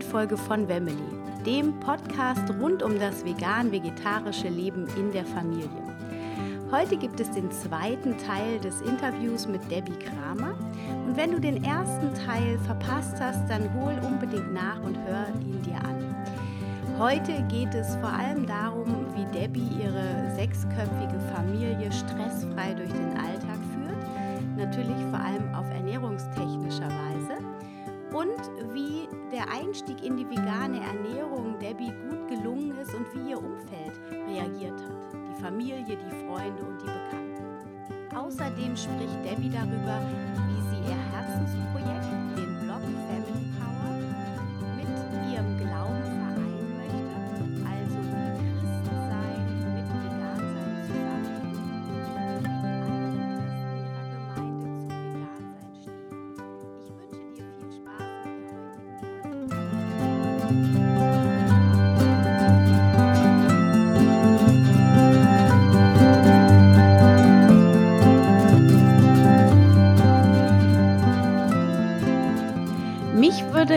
[0.00, 0.96] neuen Folge von Wemily,
[1.44, 5.68] dem Podcast rund um das vegan-vegetarische Leben in der Familie.
[6.70, 10.54] Heute gibt es den zweiten Teil des Interviews mit Debbie Kramer.
[11.06, 15.60] Und wenn du den ersten Teil verpasst hast, dann hol unbedingt nach und hör ihn
[15.62, 16.14] dir an.
[16.98, 23.58] Heute geht es vor allem darum, wie Debbie ihre sechsköpfige Familie stressfrei durch den Alltag
[23.74, 24.56] führt.
[24.56, 27.19] Natürlich vor allem auf ernährungstechnischer Weise.
[28.12, 33.38] Und wie der Einstieg in die vegane Ernährung Debbie gut gelungen ist und wie ihr
[33.38, 33.92] Umfeld
[34.26, 35.12] reagiert hat.
[35.12, 38.16] Die Familie, die Freunde und die Bekannten.
[38.16, 40.00] Außerdem spricht Debbie darüber,
[40.48, 42.19] wie sie ihr Herzensprojekt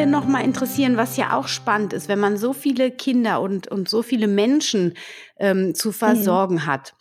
[0.03, 3.67] würde noch mal interessieren, was ja auch spannend ist, wenn man so viele Kinder und,
[3.69, 4.95] und so viele Menschen
[5.37, 5.93] ähm, zu mhm.
[5.93, 6.65] versorgen mhm.
[6.65, 6.93] hat.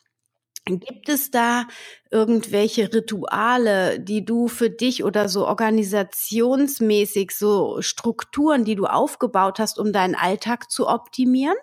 [0.64, 1.64] Gibt es da
[2.12, 9.81] irgendwelche Rituale, die du für dich oder so organisationsmäßig, so Strukturen, die du aufgebaut hast,
[9.81, 11.56] um deinen Alltag zu optimieren?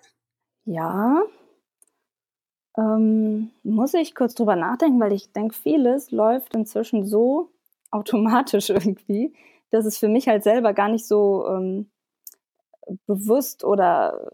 [0.66, 1.22] Ja,
[2.76, 7.48] ähm, muss ich kurz drüber nachdenken, weil ich denke, vieles läuft inzwischen so
[7.90, 9.32] automatisch irgendwie,
[9.70, 11.90] dass es für mich halt selber gar nicht so ähm,
[13.06, 14.30] bewusst oder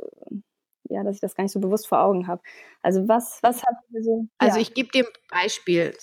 [0.89, 2.43] ja, dass ich das gar nicht so bewusst vor Augen habe.
[2.83, 4.27] Also was, was habt ihr so?
[4.39, 4.63] Also ja.
[4.63, 5.97] ich gebe dir ein Beispiel.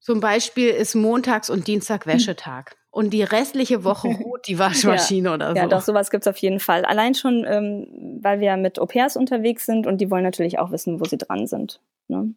[0.00, 2.14] Zum Beispiel ist Montags und Dienstag hm.
[2.14, 2.76] Wäschetag.
[2.90, 5.34] Und die restliche Woche ruht die Waschmaschine ja.
[5.34, 5.56] oder so.
[5.56, 6.84] Ja, doch, sowas gibt es auf jeden Fall.
[6.84, 11.00] Allein schon, ähm, weil wir mit Au-pairs unterwegs sind und die wollen natürlich auch wissen,
[11.00, 11.80] wo sie dran sind.
[12.08, 12.34] Ne?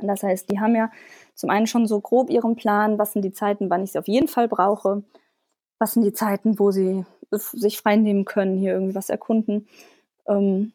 [0.00, 0.90] Das heißt, die haben ja
[1.34, 4.06] zum einen schon so grob ihren Plan, was sind die Zeiten, wann ich sie auf
[4.06, 5.02] jeden Fall brauche
[5.80, 9.66] was sind die Zeiten, wo sie sich freinehmen können, hier irgendwie was erkunden.
[10.28, 10.72] Ähm,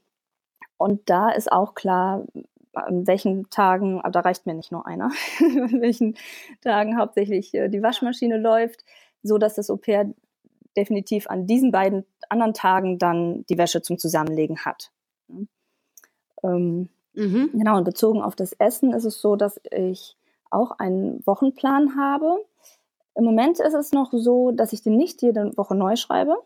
[0.77, 2.25] und da ist auch klar,
[2.73, 5.05] an welchen Tagen, aber da reicht mir nicht nur einer,
[5.39, 6.17] an welchen
[6.61, 8.83] Tagen hauptsächlich äh, die Waschmaschine läuft,
[9.23, 10.13] so dass das Au-pair
[10.75, 14.91] definitiv an diesen beiden anderen Tagen dann die Wäsche zum Zusammenlegen hat.
[16.43, 17.49] Ähm, mhm.
[17.53, 20.17] Genau, und bezogen auf das Essen ist es so, dass ich
[20.49, 22.43] auch einen Wochenplan habe,
[23.15, 26.37] im Moment ist es noch so, dass ich den nicht jede Woche neu schreibe,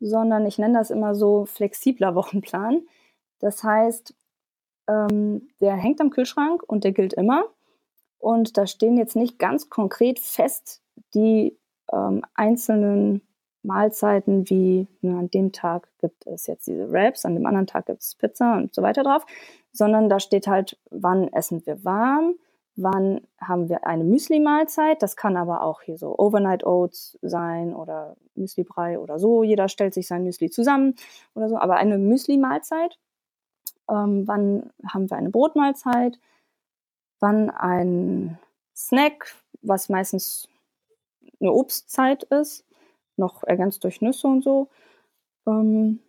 [0.00, 2.82] sondern ich nenne das immer so flexibler Wochenplan.
[3.40, 4.14] Das heißt,
[4.88, 7.44] ähm, der hängt am Kühlschrank und der gilt immer.
[8.18, 10.80] Und da stehen jetzt nicht ganz konkret fest
[11.14, 11.58] die
[11.92, 13.20] ähm, einzelnen
[13.62, 17.86] Mahlzeiten, wie na, an dem Tag gibt es jetzt diese Wraps, an dem anderen Tag
[17.86, 19.26] gibt es Pizza und so weiter drauf,
[19.72, 22.36] sondern da steht halt, wann essen wir warm,
[22.76, 25.02] wann haben wir eine Müsli-Mahlzeit.
[25.02, 29.42] Das kann aber auch hier so Overnight Oats sein oder Müsli-Brei oder so.
[29.42, 30.94] Jeder stellt sich sein Müsli zusammen
[31.34, 31.56] oder so.
[31.56, 32.98] Aber eine Müsli-Mahlzeit.
[33.88, 36.18] Ähm, wann haben wir eine Brotmahlzeit?
[37.20, 38.38] Wann ein
[38.74, 40.48] Snack, was meistens
[41.40, 42.64] eine Obstzeit ist,
[43.16, 44.68] noch ergänzt durch Nüsse und so.
[45.46, 46.00] Ähm,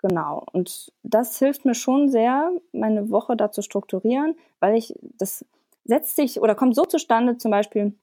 [0.00, 0.44] genau.
[0.52, 5.44] Und das hilft mir schon sehr, meine Woche da zu strukturieren, weil ich das
[5.86, 7.94] setzt sich oder kommt so zustande, zum Beispiel,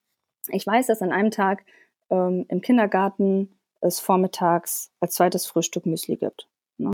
[0.48, 1.66] ich weiß, dass an einem Tag
[2.10, 6.48] ähm, im Kindergarten es vormittags als zweites Frühstück Müsli gibt.
[6.78, 6.92] Ne?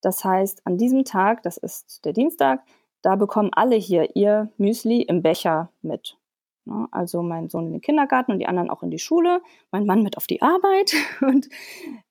[0.00, 2.64] Das heißt, an diesem Tag, das ist der Dienstag,
[3.02, 6.16] da bekommen alle hier ihr Müsli im Becher mit.
[6.64, 6.86] Ne?
[6.90, 10.02] Also mein Sohn in den Kindergarten und die anderen auch in die Schule, mein Mann
[10.02, 10.94] mit auf die Arbeit.
[11.20, 11.48] Und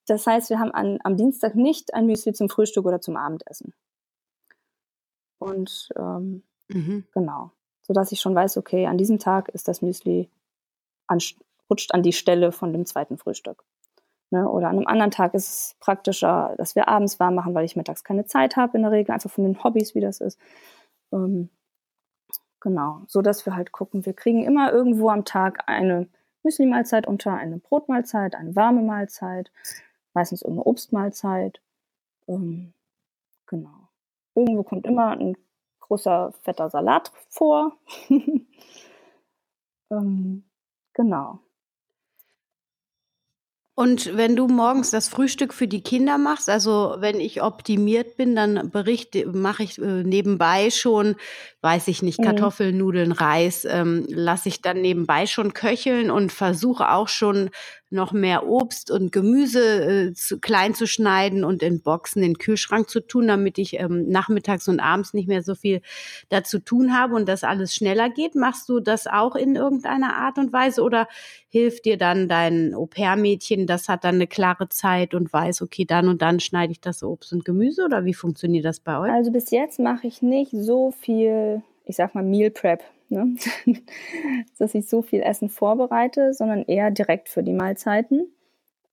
[0.07, 3.73] das heißt, wir haben an, am Dienstag nicht ein Müsli zum Frühstück oder zum Abendessen.
[5.37, 7.05] Und ähm, mhm.
[7.13, 7.51] genau
[7.89, 10.29] sodass ich schon weiß, okay, an diesem Tag ist das Müsli
[11.07, 11.17] an,
[11.71, 13.63] rutscht an die Stelle von dem zweiten Frühstück.
[14.29, 14.47] Ne?
[14.47, 17.75] Oder an einem anderen Tag ist es praktischer, dass wir abends warm machen, weil ich
[17.75, 20.37] mittags keine Zeit habe in der Regel, einfach von den Hobbys, wie das ist.
[21.11, 21.49] Ähm,
[22.59, 26.07] genau, so dass wir halt gucken, wir kriegen immer irgendwo am Tag eine
[26.43, 29.51] Müsli-Mahlzeit unter, eine Brotmahlzeit, eine warme Mahlzeit,
[30.13, 31.59] meistens irgendeine Obstmahlzeit.
[32.27, 32.71] Ähm,
[33.47, 33.89] genau.
[34.35, 35.35] Irgendwo kommt immer ein
[35.89, 37.73] großer fetter Salat vor.
[39.91, 40.43] ähm,
[40.93, 41.39] genau.
[43.79, 48.35] Und wenn du morgens das Frühstück für die Kinder machst, also wenn ich optimiert bin,
[48.35, 51.15] dann berichte, mache ich äh, nebenbei schon,
[51.61, 52.25] weiß ich nicht, mhm.
[52.25, 57.51] Kartoffeln, Nudeln, Reis, ähm, lasse ich dann nebenbei schon köcheln und versuche auch schon
[57.91, 62.37] noch mehr Obst und Gemüse äh, zu, klein zu schneiden und in Boxen in den
[62.37, 65.81] Kühlschrank zu tun, damit ich ähm, nachmittags und abends nicht mehr so viel
[66.29, 68.35] dazu tun habe und das alles schneller geht.
[68.35, 71.07] Machst du das auch in irgendeiner Art und Weise oder
[71.49, 76.07] hilft dir dann dein Au-pair-Mädchen, das hat dann eine klare Zeit und weiß, okay, dann
[76.07, 79.11] und dann schneide ich das Obst und Gemüse oder wie funktioniert das bei euch?
[79.11, 83.35] Also bis jetzt mache ich nicht so viel, ich sag mal Meal Prep ne?
[84.57, 88.27] dass ich so viel Essen vorbereite, sondern eher direkt für die Mahlzeiten,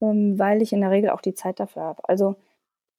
[0.00, 2.08] ähm, weil ich in der Regel auch die Zeit dafür habe.
[2.08, 2.36] Also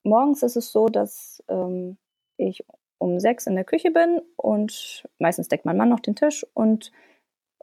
[0.03, 1.97] morgens ist es so, dass ähm,
[2.37, 2.63] ich
[2.99, 6.91] um sechs in der Küche bin und meistens deckt mein Mann noch den Tisch und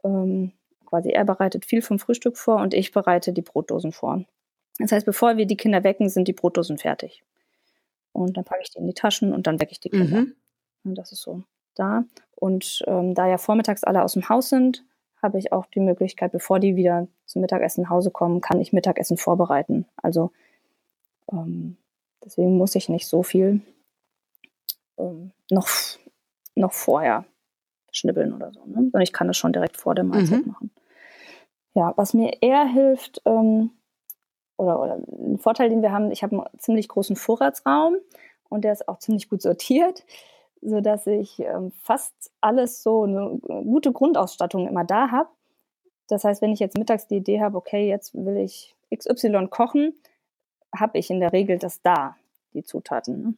[0.03, 0.53] ähm,
[0.85, 4.23] quasi er bereitet viel vom Frühstück vor und ich bereite die Brotdosen vor.
[4.79, 7.23] Das heißt, bevor wir die Kinder wecken, sind die Brotdosen fertig.
[8.11, 10.21] Und dann packe ich die in die Taschen und dann wecke ich die Kinder.
[10.21, 10.35] Mhm.
[10.85, 11.43] Und das ist so
[11.75, 12.05] da.
[12.35, 14.83] Und ähm, da ja vormittags alle aus dem Haus sind,
[15.21, 18.73] habe ich auch die Möglichkeit, bevor die wieder zum Mittagessen nach Hause kommen, kann ich
[18.73, 19.85] Mittagessen vorbereiten.
[19.97, 20.31] Also
[21.31, 21.77] ähm,
[22.23, 23.61] deswegen muss ich nicht so viel
[24.97, 25.67] ähm, noch,
[26.55, 27.25] noch vorher
[27.91, 28.75] schnibbeln oder so, ne?
[28.75, 30.51] sondern ich kann das schon direkt vor der Mahlzeit mhm.
[30.51, 30.71] machen.
[31.73, 33.71] Ja, was mir eher hilft, ähm,
[34.57, 37.97] oder, oder ein Vorteil, den wir haben, ich habe einen ziemlich großen Vorratsraum
[38.49, 40.05] und der ist auch ziemlich gut sortiert
[40.65, 45.29] so dass ich ähm, fast alles so eine gute Grundausstattung immer da habe.
[46.07, 49.93] Das heißt, wenn ich jetzt mittags die Idee habe, okay, jetzt will ich XY kochen,
[50.75, 52.15] habe ich in der Regel das da,
[52.53, 53.21] die Zutaten.
[53.21, 53.33] Ne?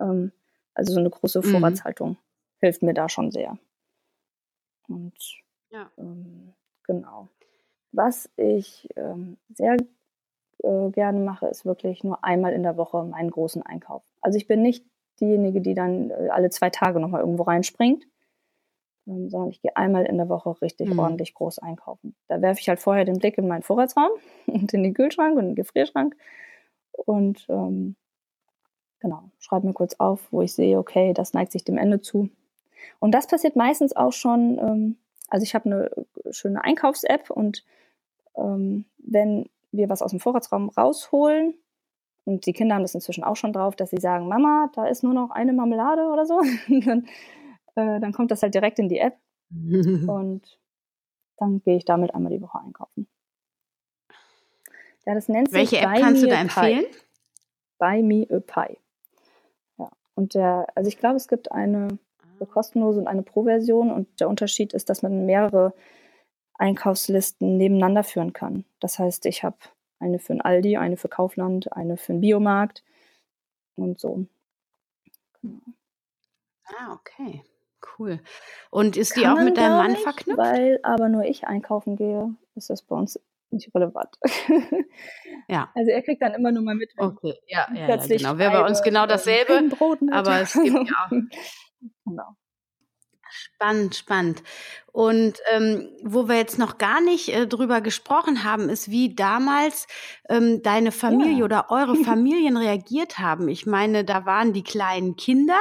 [0.00, 0.32] Ähm,
[0.74, 1.44] also so eine große mhm.
[1.44, 2.16] Vorratshaltung mhm.
[2.60, 3.58] hilft mir da schon sehr.
[4.88, 5.14] Und
[5.70, 5.90] ja.
[5.98, 6.52] ähm,
[6.84, 7.28] genau.
[7.92, 9.76] Was ich ähm, sehr
[10.62, 14.02] äh, gerne mache, ist wirklich nur einmal in der Woche meinen großen Einkauf.
[14.20, 14.84] Also ich bin nicht
[15.22, 18.04] diejenige, die dann äh, alle zwei Tage nochmal irgendwo reinspringt,
[19.06, 20.98] ähm, sondern ich gehe einmal in der Woche richtig mhm.
[20.98, 22.14] ordentlich groß einkaufen.
[22.28, 24.10] Da werfe ich halt vorher den Blick in meinen Vorratsraum
[24.46, 26.14] und in den Kühlschrank und in den Gefrierschrank
[26.92, 27.96] und ähm,
[29.00, 32.28] genau, schreibe mir kurz auf, wo ich sehe, okay, das neigt sich dem Ende zu.
[32.98, 34.96] Und das passiert meistens auch schon, ähm,
[35.28, 35.90] also ich habe eine
[36.30, 37.64] schöne Einkaufs-App und
[38.36, 41.54] ähm, wenn wir was aus dem Vorratsraum rausholen,
[42.24, 45.02] und die Kinder haben das inzwischen auch schon drauf, dass sie sagen, Mama, da ist
[45.02, 46.40] nur noch eine Marmelade oder so.
[46.68, 47.06] dann,
[47.74, 49.16] äh, dann kommt das halt direkt in die App.
[49.50, 50.42] und
[51.36, 53.08] dann gehe ich damit einmal die Woche einkaufen.
[55.04, 56.84] Ja, das nennt sich Welche App kannst du da empfehlen?
[57.78, 58.78] Buy Me a Pie.
[59.78, 61.98] Ja, und der, also ich glaube, es gibt eine
[62.50, 65.74] kostenlose und eine Pro-Version und der Unterschied ist, dass man mehrere
[66.54, 68.64] Einkaufslisten nebeneinander führen kann.
[68.80, 69.56] Das heißt, ich habe
[70.02, 72.82] eine für ein Aldi, eine für Kaufland, eine für einen Biomarkt
[73.76, 74.26] und so.
[75.40, 75.60] Genau.
[76.66, 77.42] Ah, okay.
[77.98, 78.20] Cool.
[78.70, 80.38] Und ist die auch mit deinem Mann nicht, verknüpft?
[80.38, 83.18] Weil aber nur ich einkaufen gehe, ist das bei uns
[83.50, 84.18] nicht relevant.
[85.48, 85.70] ja.
[85.74, 86.92] Also er kriegt dann immer nur mal mit.
[86.96, 88.38] Okay, ja, ja, ja genau.
[88.38, 89.68] Wäre bei uns genau dasselbe.
[90.10, 91.10] Aber es gibt ja auch.
[92.04, 92.36] genau.
[93.42, 94.42] Spannend, spannend.
[94.92, 99.86] Und ähm, wo wir jetzt noch gar nicht äh, drüber gesprochen haben, ist, wie damals
[100.28, 101.44] ähm, deine Familie ja.
[101.44, 103.48] oder eure Familien reagiert haben.
[103.48, 105.58] Ich meine, da waren die kleinen Kinder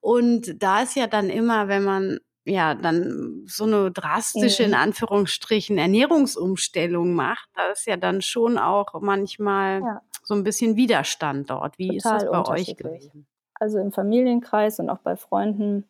[0.00, 5.78] und da ist ja dann immer, wenn man ja dann so eine drastische, in Anführungsstrichen,
[5.78, 10.02] Ernährungsumstellung macht, da ist ja dann schon auch manchmal ja.
[10.22, 11.78] so ein bisschen Widerstand dort.
[11.78, 13.26] Wie Total ist das bei euch gewesen?
[13.54, 15.84] Also im Familienkreis und auch bei Freunden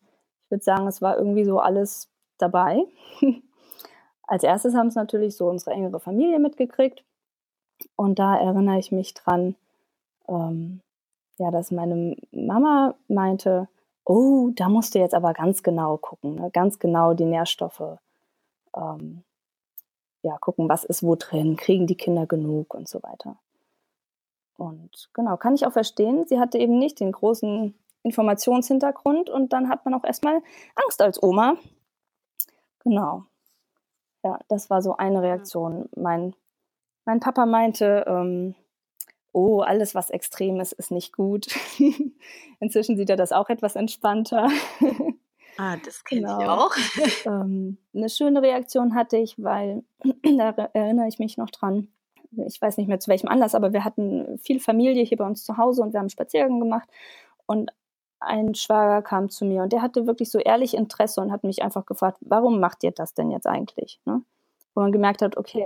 [0.47, 2.85] ich würde sagen, es war irgendwie so alles dabei.
[4.23, 7.03] Als erstes haben es natürlich so unsere engere Familie mitgekriegt.
[7.97, 9.55] Und da erinnere ich mich dran,
[10.29, 10.79] ähm,
[11.37, 13.67] ja, dass meine Mama meinte,
[14.05, 16.49] oh, da musst du jetzt aber ganz genau gucken, ne?
[16.51, 17.97] ganz genau die Nährstoffe,
[18.73, 19.23] ähm,
[20.21, 23.37] ja, gucken, was ist wo drin, kriegen die Kinder genug und so weiter.
[24.55, 26.25] Und genau, kann ich auch verstehen.
[26.25, 27.75] Sie hatte eben nicht den großen
[28.07, 30.41] Informationshintergrund und dann hat man auch erstmal
[30.75, 31.55] Angst als Oma.
[32.83, 33.25] Genau.
[34.23, 35.89] Ja, das war so eine Reaktion.
[35.95, 36.33] Mein,
[37.05, 38.55] mein Papa meinte, ähm,
[39.33, 41.47] oh, alles, was extrem ist, ist nicht gut.
[42.59, 44.49] Inzwischen sieht er das auch etwas entspannter.
[45.57, 46.41] ah, das kenne genau.
[46.41, 46.75] ich auch.
[47.25, 49.83] ähm, eine schöne Reaktion hatte ich, weil,
[50.23, 51.89] da erinnere ich mich noch dran,
[52.45, 55.43] ich weiß nicht mehr zu welchem Anlass, aber wir hatten viel Familie hier bei uns
[55.43, 56.89] zu Hause und wir haben Spaziergang gemacht.
[57.45, 57.71] Und
[58.19, 61.61] ein Schwager kam zu mir und der hatte wirklich so ehrlich Interesse und hat mich
[61.63, 63.99] einfach gefragt, warum macht ihr das denn jetzt eigentlich?
[64.05, 64.23] Ne?
[64.73, 65.65] Wo man gemerkt hat, okay,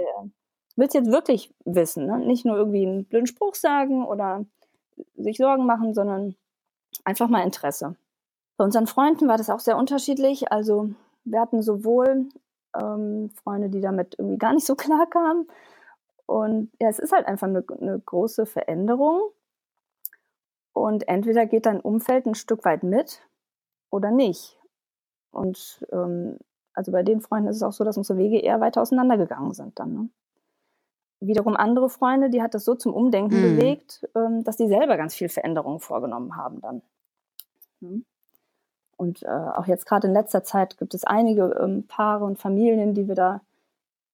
[0.75, 2.19] willst jetzt wirklich wissen, ne?
[2.19, 4.45] nicht nur irgendwie einen blöden Spruch sagen oder
[5.15, 6.35] sich Sorgen machen, sondern
[7.05, 7.95] einfach mal Interesse.
[8.57, 10.51] Bei unseren Freunden war das auch sehr unterschiedlich.
[10.51, 10.91] Also
[11.23, 12.27] wir hatten sowohl
[12.79, 15.47] ähm, Freunde, die damit irgendwie gar nicht so klar kamen.
[16.25, 19.21] Und ja, es ist halt einfach eine, eine große Veränderung.
[20.73, 23.21] Und entweder geht dein Umfeld ein Stück weit mit
[23.89, 24.57] oder nicht.
[25.31, 26.37] Und ähm,
[26.73, 29.77] also bei den Freunden ist es auch so, dass unsere Wege eher weiter auseinandergegangen sind
[29.79, 29.93] dann.
[29.93, 30.09] Ne?
[31.19, 33.55] Wiederum andere Freunde, die hat das so zum Umdenken mhm.
[33.57, 36.81] bewegt, ähm, dass die selber ganz viel Veränderungen vorgenommen haben dann.
[37.81, 38.05] Mhm.
[38.97, 42.93] Und äh, auch jetzt gerade in letzter Zeit gibt es einige ähm, Paare und Familien,
[42.93, 43.41] die wir da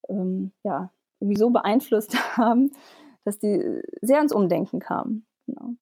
[0.08, 2.72] ähm, ja, irgendwie so beeinflusst haben,
[3.24, 5.26] dass die sehr ins Umdenken kamen.
[5.46, 5.76] Genau.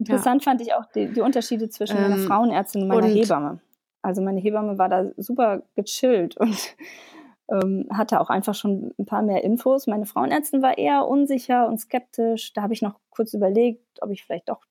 [0.00, 0.50] Interessant ja.
[0.50, 3.60] fand ich auch die, die Unterschiede zwischen ähm, meiner Frauenärztin und meiner und Hebamme.
[4.00, 6.74] Also meine Hebamme war da super gechillt und
[7.52, 9.86] ähm, hatte auch einfach schon ein paar mehr Infos.
[9.86, 12.54] Meine Frauenärztin war eher unsicher und skeptisch.
[12.54, 14.62] Da habe ich noch kurz überlegt, ob ich vielleicht doch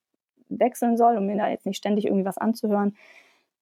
[0.49, 2.95] wechseln soll, um mir da jetzt nicht ständig irgendwie was anzuhören.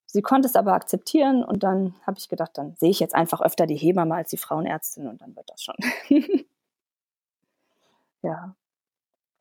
[0.05, 3.41] Sie konnte es aber akzeptieren und dann habe ich gedacht, dann sehe ich jetzt einfach
[3.41, 5.75] öfter die Hebamme als die Frauenärztin und dann wird das schon.
[8.21, 8.55] ja.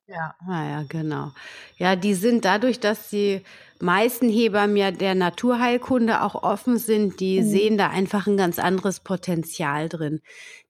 [0.09, 1.33] Ja, naja, genau.
[1.79, 3.43] Ja, die sind dadurch, dass die
[3.81, 7.49] meisten Hebammen ja der Naturheilkunde auch offen sind, die mhm.
[7.49, 10.21] sehen da einfach ein ganz anderes Potenzial drin.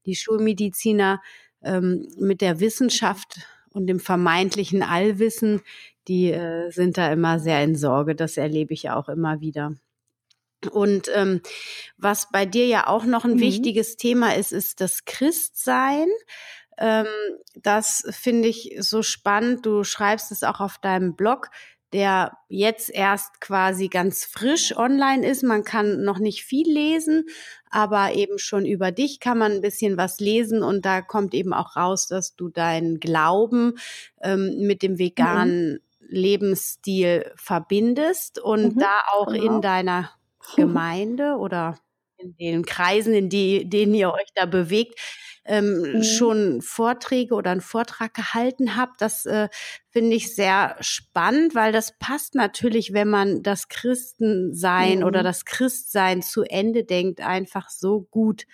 [0.06, 1.20] Die Schulmediziner
[1.62, 3.40] ähm, mit der Wissenschaft
[3.70, 5.60] und dem vermeintlichen Allwissen,
[6.08, 8.14] die äh, sind da immer sehr in Sorge.
[8.14, 9.74] Das erlebe ich auch immer wieder.
[10.70, 11.42] Und ähm,
[11.98, 13.40] was bei dir ja auch noch ein mhm.
[13.40, 16.08] wichtiges Thema ist, ist das Christsein.
[16.78, 17.06] Ähm,
[17.54, 19.64] das finde ich so spannend.
[19.64, 21.50] Du schreibst es auch auf deinem Blog,
[21.92, 25.42] der jetzt erst quasi ganz frisch online ist.
[25.42, 27.24] Man kann noch nicht viel lesen,
[27.70, 31.52] aber eben schon über dich kann man ein bisschen was lesen und da kommt eben
[31.52, 33.74] auch raus, dass du deinen Glauben
[34.20, 35.78] ähm, mit dem veganen mhm.
[36.08, 39.56] Lebensstil verbindest und mhm, da auch genau.
[39.56, 40.10] in deiner
[40.56, 41.78] Gemeinde oder
[42.18, 44.98] in den Kreisen, in die, denen ihr euch da bewegt,
[45.46, 46.02] ähm, mhm.
[46.02, 49.00] schon Vorträge oder einen Vortrag gehalten habt.
[49.00, 49.48] Das äh,
[49.90, 55.04] finde ich sehr spannend, weil das passt natürlich, wenn man das Christensein mhm.
[55.04, 58.46] oder das Christsein zu Ende denkt, einfach so gut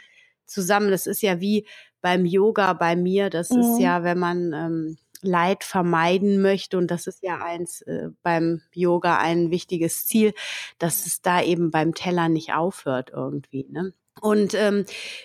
[0.46, 0.90] zusammen.
[0.90, 1.66] Das ist ja wie
[2.00, 3.30] beim Yoga bei mir.
[3.30, 3.61] Das mhm.
[3.61, 6.76] ist ja, wenn man ähm, Leid vermeiden möchte.
[6.76, 10.34] Und das ist ja eins äh, beim Yoga ein wichtiges Ziel,
[10.78, 13.66] dass es da eben beim Teller nicht aufhört irgendwie.
[13.70, 13.94] Ne?
[14.21, 14.85] Und ähm,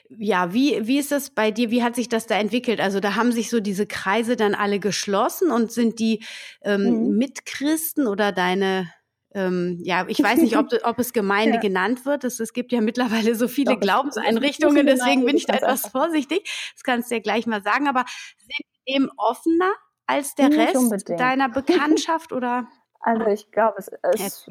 [0.09, 1.71] ja, wie, wie ist das bei dir?
[1.71, 2.79] Wie hat sich das da entwickelt?
[2.79, 6.23] Also da haben sich so diese Kreise dann alle geschlossen und sind die
[6.61, 7.17] ähm, mhm.
[7.17, 8.89] Mitchristen oder deine
[9.33, 11.61] ähm, ja, ich weiß nicht, ob, ob es Gemeinde ja.
[11.61, 12.23] genannt wird.
[12.23, 16.43] Es, es gibt ja mittlerweile so viele Doch, Glaubenseinrichtungen, deswegen bin ich da etwas vorsichtig.
[16.73, 17.87] Das kannst du ja gleich mal sagen.
[17.87, 18.05] Aber
[18.37, 19.73] sind dem offener
[20.07, 21.19] als der Nicht Rest unbedingt.
[21.19, 22.67] deiner Bekanntschaft oder?
[22.99, 24.49] Also ich glaube, es ist,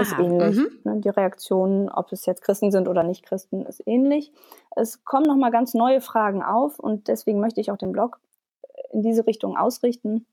[0.00, 0.56] ist ähnlich.
[0.56, 0.78] Mhm.
[0.84, 1.00] Ne?
[1.00, 4.32] Die Reaktionen, ob es jetzt Christen sind oder nicht Christen, ist ähnlich.
[4.74, 8.20] Es kommen nochmal ganz neue Fragen auf und deswegen möchte ich auch den Blog
[8.92, 10.26] in diese Richtung ausrichten.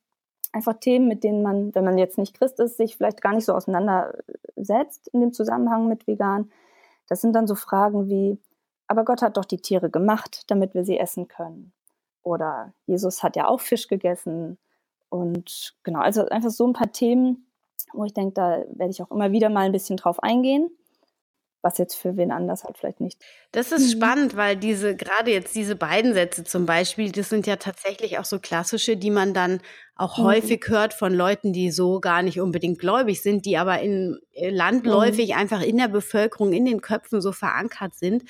[0.51, 3.45] Einfach Themen, mit denen man, wenn man jetzt nicht Christ ist, sich vielleicht gar nicht
[3.45, 6.51] so auseinandersetzt in dem Zusammenhang mit vegan.
[7.07, 8.37] Das sind dann so Fragen wie,
[8.87, 11.73] aber Gott hat doch die Tiere gemacht, damit wir sie essen können.
[12.21, 14.57] Oder Jesus hat ja auch Fisch gegessen.
[15.09, 17.45] Und genau, also einfach so ein paar Themen,
[17.93, 20.69] wo ich denke, da werde ich auch immer wieder mal ein bisschen drauf eingehen
[21.63, 23.19] was jetzt für wen anders halt vielleicht nicht.
[23.53, 23.97] Das ist mhm.
[23.97, 28.25] spannend, weil diese, gerade jetzt diese beiden Sätze zum Beispiel, das sind ja tatsächlich auch
[28.25, 29.61] so klassische, die man dann
[29.95, 30.23] auch mhm.
[30.23, 34.49] häufig hört von Leuten, die so gar nicht unbedingt gläubig sind, die aber in äh,
[34.49, 35.37] landläufig mhm.
[35.37, 38.23] einfach in der Bevölkerung, in den Köpfen so verankert sind.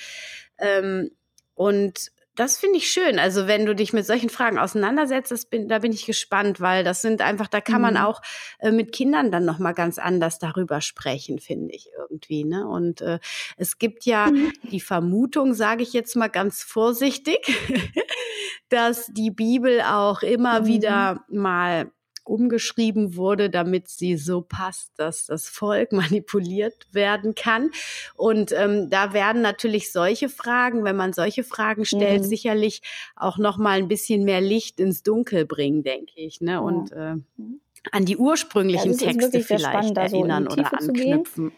[0.60, 1.10] Ähm,
[1.56, 3.20] und das finde ich schön.
[3.20, 7.02] Also wenn du dich mit solchen Fragen auseinandersetzt, bin, da bin ich gespannt, weil das
[7.02, 8.00] sind einfach, da kann man mhm.
[8.02, 8.22] auch
[8.60, 12.44] äh, mit Kindern dann noch mal ganz anders darüber sprechen, finde ich irgendwie.
[12.44, 12.68] Ne?
[12.68, 13.20] Und äh,
[13.58, 14.52] es gibt ja mhm.
[14.72, 17.40] die Vermutung, sage ich jetzt mal ganz vorsichtig,
[18.70, 20.66] dass die Bibel auch immer mhm.
[20.66, 21.92] wieder mal
[22.24, 27.72] umgeschrieben wurde, damit sie so passt, dass das Volk manipuliert werden kann.
[28.16, 32.28] Und ähm, da werden natürlich solche Fragen, wenn man solche Fragen stellt, mhm.
[32.28, 32.82] sicherlich
[33.16, 36.42] auch noch mal ein bisschen mehr Licht ins Dunkel bringen, denke ich.
[36.42, 36.62] Ne?
[36.62, 37.62] Und äh, mhm.
[37.92, 41.52] an die ursprünglichen ja, Texte vielleicht spannend, erinnern so oder anknüpfen.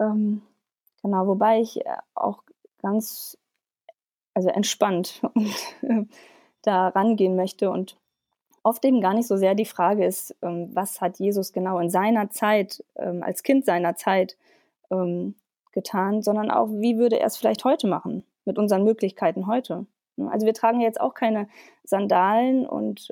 [0.00, 0.42] Ähm,
[1.02, 2.42] genau, wobei ich äh, auch
[2.80, 3.36] ganz
[4.34, 6.04] also entspannt und äh,
[6.62, 7.96] da rangehen möchte und
[8.62, 11.90] oft eben gar nicht so sehr die Frage ist, ähm, was hat Jesus genau in
[11.90, 14.36] seiner Zeit, ähm, als Kind seiner Zeit
[14.90, 15.34] ähm,
[15.72, 19.86] getan, sondern auch, wie würde er es vielleicht heute machen, mit unseren Möglichkeiten heute.
[20.16, 20.30] Ne?
[20.30, 21.48] Also wir tragen jetzt auch keine
[21.84, 23.10] Sandalen und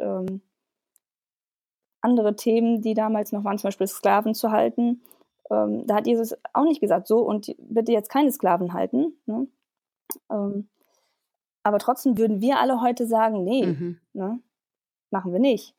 [2.03, 5.03] andere Themen, die damals noch waren, zum Beispiel Sklaven zu halten.
[5.49, 9.15] Da hat Jesus auch nicht gesagt, so und bitte jetzt keine Sklaven halten.
[9.27, 9.49] Ne?
[11.63, 14.01] Aber trotzdem würden wir alle heute sagen, nee, mhm.
[14.13, 14.41] ne?
[15.11, 15.75] Machen wir nicht.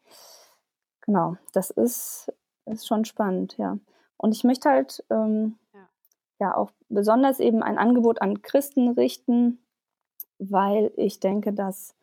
[1.02, 2.32] Genau, das ist,
[2.66, 3.78] ist schon spannend, ja.
[4.18, 5.90] Und ich möchte halt ähm, ja.
[6.40, 9.60] ja auch besonders eben ein Angebot an Christen richten,
[10.38, 11.96] weil ich denke, dass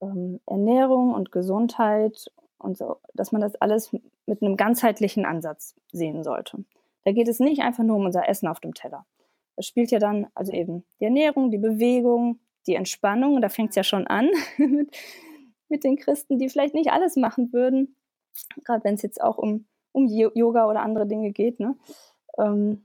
[0.00, 3.92] ähm, Ernährung und Gesundheit und so, dass man das alles
[4.26, 6.64] mit einem ganzheitlichen Ansatz sehen sollte.
[7.04, 9.06] Da geht es nicht einfach nur um unser Essen auf dem Teller.
[9.56, 13.70] Das spielt ja dann also eben die Ernährung, die Bewegung, die Entspannung, und da fängt
[13.70, 14.28] es ja schon an
[14.58, 14.96] mit,
[15.68, 17.96] mit den Christen, die vielleicht nicht alles machen würden,
[18.64, 21.76] gerade wenn es jetzt auch um, um Yoga oder andere Dinge geht, ne?
[22.38, 22.82] Ähm,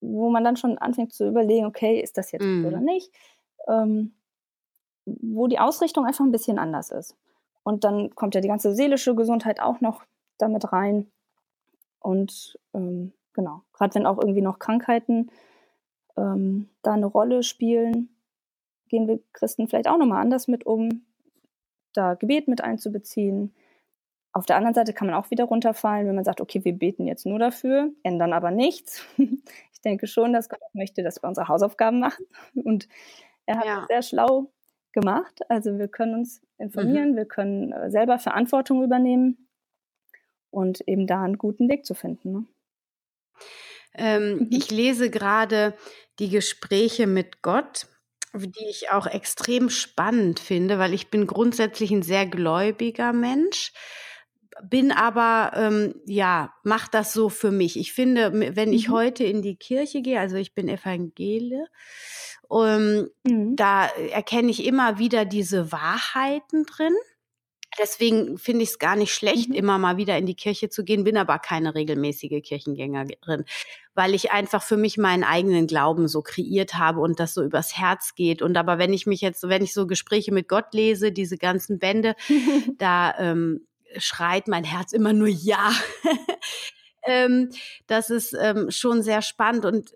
[0.00, 2.64] wo man dann schon anfängt zu überlegen, okay, ist das jetzt mm.
[2.66, 3.12] oder nicht?
[3.66, 4.14] Ähm,
[5.04, 7.16] wo die Ausrichtung einfach ein bisschen anders ist.
[7.64, 10.04] Und dann kommt ja die ganze seelische Gesundheit auch noch
[10.38, 11.10] damit rein.
[12.00, 15.30] Und ähm, genau, gerade wenn auch irgendwie noch Krankheiten
[16.16, 18.08] ähm, da eine Rolle spielen,
[18.88, 21.04] gehen wir Christen vielleicht auch nochmal anders mit um,
[21.98, 23.54] da Gebet mit einzubeziehen.
[24.32, 27.06] Auf der anderen Seite kann man auch wieder runterfallen, wenn man sagt, okay, wir beten
[27.06, 29.04] jetzt nur dafür, ändern aber nichts.
[29.16, 32.26] ich denke schon, dass Gott möchte, dass wir unsere Hausaufgaben machen.
[32.54, 32.88] Und
[33.46, 33.86] er hat ja.
[33.88, 34.52] sehr schlau
[34.92, 35.40] gemacht.
[35.48, 37.16] Also wir können uns informieren, mhm.
[37.16, 39.48] wir können äh, selber Verantwortung übernehmen
[40.50, 42.32] und eben da einen guten Weg zu finden.
[42.32, 42.44] Ne?
[43.94, 44.48] Ähm, mhm.
[44.50, 45.74] Ich lese gerade
[46.18, 47.86] die Gespräche mit Gott,
[48.34, 53.72] die ich auch extrem spannend finde, weil ich bin grundsätzlich ein sehr gläubiger Mensch
[54.62, 57.78] bin aber, ähm, ja, mach das so für mich.
[57.78, 58.92] Ich finde, wenn ich mhm.
[58.92, 61.66] heute in die Kirche gehe, also ich bin Evangele,
[62.50, 63.56] ähm, mhm.
[63.56, 66.94] da erkenne ich immer wieder diese Wahrheiten drin.
[67.78, 69.54] Deswegen finde ich es gar nicht schlecht, mhm.
[69.54, 73.44] immer mal wieder in die Kirche zu gehen, bin aber keine regelmäßige Kirchengängerin,
[73.94, 77.76] weil ich einfach für mich meinen eigenen Glauben so kreiert habe und das so übers
[77.76, 78.42] Herz geht.
[78.42, 81.78] Und aber wenn ich mich jetzt, wenn ich so Gespräche mit Gott lese, diese ganzen
[81.78, 82.14] Bände,
[82.78, 85.72] da ähm, schreit mein Herz immer nur ja.
[87.04, 87.50] ähm,
[87.86, 89.92] das ist ähm, schon sehr spannend und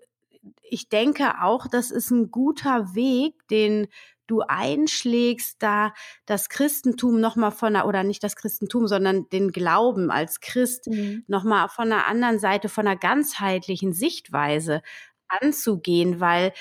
[0.63, 3.87] ich denke auch, das ist ein guter Weg, den
[4.33, 5.93] du einschlägst, da
[6.25, 11.23] das Christentum nochmal von der, oder nicht das Christentum, sondern den Glauben als Christ mhm.
[11.27, 14.81] nochmal von einer anderen Seite, von einer ganzheitlichen Sichtweise
[15.27, 16.53] anzugehen, weil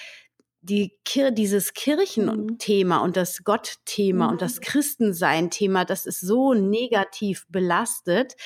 [0.61, 3.03] die Kir dieses Kirchenthema mhm.
[3.03, 4.33] und das Gottthema mhm.
[4.33, 8.37] und das Christensein-Thema, das ist so negativ belastet,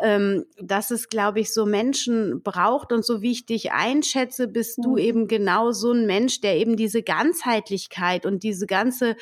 [0.00, 2.92] ähm, dass es, glaube ich, so Menschen braucht.
[2.92, 4.82] Und so wie ich dich einschätze, bist mhm.
[4.82, 9.16] du eben genau so ein Mensch, der eben diese Ganzheitlichkeit und diese ganze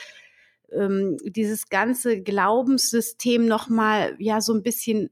[0.73, 5.11] ähm, dieses ganze Glaubenssystem nochmal ja so ein bisschen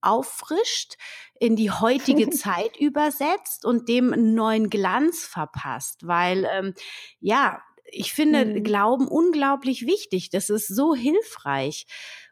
[0.00, 0.94] auffrischt,
[1.40, 6.74] in die heutige Zeit übersetzt und dem einen neuen Glanz verpasst, weil ähm,
[7.20, 8.64] ja, ich finde mhm.
[8.64, 10.30] Glauben unglaublich wichtig.
[10.30, 11.86] Das ist so hilfreich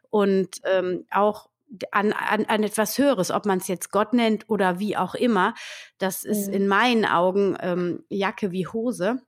[0.09, 1.49] und ähm, auch
[1.91, 5.53] an, an, an etwas Höheres, ob man es jetzt Gott nennt oder wie auch immer.
[5.97, 6.53] Das ist mhm.
[6.53, 9.21] in meinen Augen ähm, Jacke wie Hose.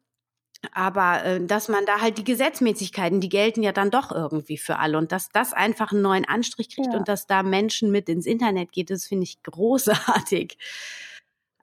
[0.71, 4.79] Aber äh, dass man da halt die Gesetzmäßigkeiten, die gelten ja dann doch irgendwie für
[4.79, 6.97] alle und dass das einfach einen neuen Anstrich kriegt ja.
[6.97, 10.58] und dass da Menschen mit ins Internet geht, das finde ich großartig.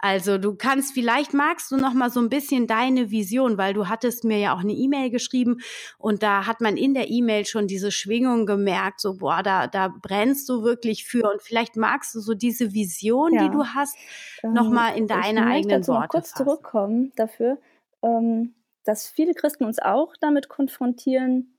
[0.05, 3.89] Also du kannst, vielleicht magst du noch mal so ein bisschen deine Vision, weil du
[3.89, 5.61] hattest mir ja auch eine E-Mail geschrieben
[5.97, 9.95] und da hat man in der E-Mail schon diese Schwingung gemerkt, so boah, da, da
[10.03, 13.45] brennst du wirklich für und vielleicht magst du so diese Vision, ja.
[13.45, 13.97] die du hast,
[14.43, 16.47] ähm, noch mal in deine eigenen Worte kurz fassen.
[16.47, 17.59] zurückkommen dafür,
[18.03, 21.57] ähm, dass viele Christen uns auch damit konfrontieren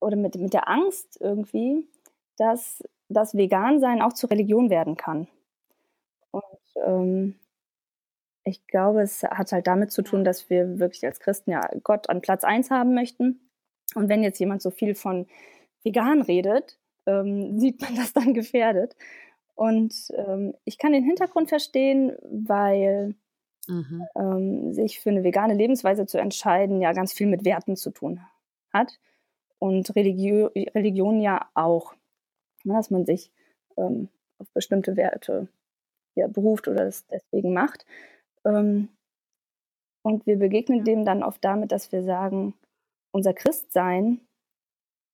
[0.00, 1.86] oder mit, mit der Angst irgendwie,
[2.38, 5.28] dass das Vegansein auch zur Religion werden kann.
[6.30, 6.42] Und
[6.76, 7.34] ähm,
[8.44, 12.10] ich glaube, es hat halt damit zu tun, dass wir wirklich als Christen ja Gott
[12.10, 13.40] an Platz 1 haben möchten.
[13.94, 15.26] Und wenn jetzt jemand so viel von
[15.82, 18.96] vegan redet, ähm, sieht man das dann gefährdet.
[19.54, 23.14] Und ähm, ich kann den Hintergrund verstehen, weil
[23.68, 24.04] mhm.
[24.16, 28.20] ähm, sich für eine vegane Lebensweise zu entscheiden ja ganz viel mit Werten zu tun
[28.72, 28.98] hat.
[29.58, 31.94] Und Religio Religion ja auch.
[32.64, 33.30] Ne, dass man sich
[33.76, 34.08] ähm,
[34.38, 35.48] auf bestimmte Werte
[36.14, 37.86] ja, beruft oder das deswegen macht.
[38.44, 38.88] Ähm,
[40.02, 42.54] und wir begegnen dem dann oft damit, dass wir sagen,
[43.12, 44.20] unser Christsein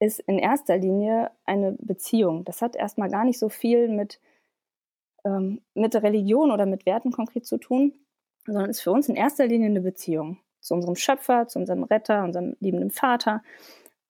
[0.01, 2.45] ist in erster Linie eine Beziehung.
[2.45, 4.21] Das hat erstmal gar nicht so viel mit,
[5.25, 7.93] ähm, mit Religion oder mit Werten konkret zu tun,
[8.47, 10.39] sondern ist für uns in erster Linie eine Beziehung.
[10.63, 13.43] zu unserem Schöpfer, zu unserem Retter, unserem liebenden Vater.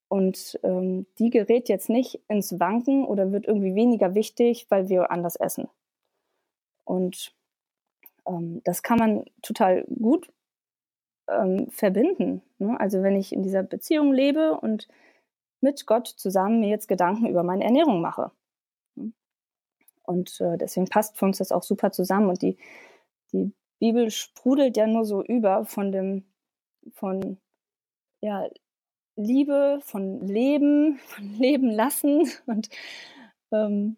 [0.09, 5.11] Und ähm, die gerät jetzt nicht ins Wanken oder wird irgendwie weniger wichtig, weil wir
[5.11, 5.69] anders essen.
[6.91, 7.33] Und
[8.27, 10.29] ähm, das kann man total gut
[11.29, 12.41] ähm, verbinden.
[12.57, 12.77] Ne?
[12.77, 14.89] Also wenn ich in dieser Beziehung lebe und
[15.61, 18.31] mit Gott zusammen mir jetzt Gedanken über meine Ernährung mache.
[20.03, 22.27] Und äh, deswegen passt für uns das auch super zusammen.
[22.27, 22.57] Und die,
[23.31, 26.25] die Bibel sprudelt ja nur so über von dem,
[26.91, 27.37] von
[28.19, 28.49] ja,
[29.15, 32.29] Liebe, von Leben, von Leben lassen.
[32.47, 32.67] Und
[33.53, 33.95] ähm,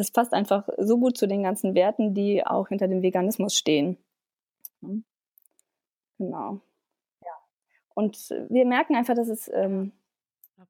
[0.00, 3.98] das passt einfach so gut zu den ganzen Werten, die auch hinter dem Veganismus stehen.
[6.16, 6.58] Genau.
[7.22, 7.32] Ja.
[7.92, 9.92] Und wir merken einfach, dass es ähm,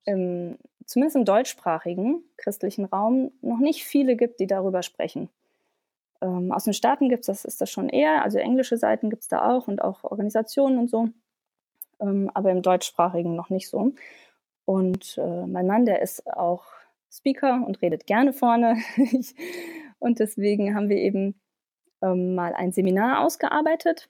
[0.05, 5.29] im, zumindest im deutschsprachigen christlichen Raum noch nicht viele gibt, die darüber sprechen.
[6.21, 9.23] Ähm, aus den Staaten gibt es das, ist das schon eher, also englische Seiten gibt
[9.23, 11.09] es da auch und auch Organisationen und so,
[12.01, 13.93] ähm, aber im deutschsprachigen noch nicht so.
[14.65, 16.65] Und äh, mein Mann, der ist auch
[17.11, 18.77] Speaker und redet gerne vorne.
[19.99, 21.41] und deswegen haben wir eben
[22.03, 24.09] ähm, mal ein Seminar ausgearbeitet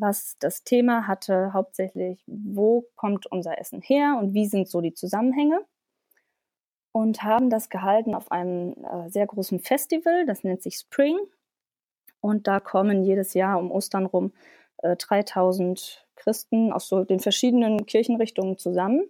[0.00, 4.94] was das Thema hatte hauptsächlich, wo kommt unser Essen her und wie sind so die
[4.94, 5.64] Zusammenhänge.
[6.92, 11.18] Und haben das gehalten auf einem äh, sehr großen Festival, das nennt sich Spring.
[12.20, 14.32] Und da kommen jedes Jahr um Ostern rum
[14.78, 19.08] äh, 3000 Christen aus so den verschiedenen Kirchenrichtungen zusammen.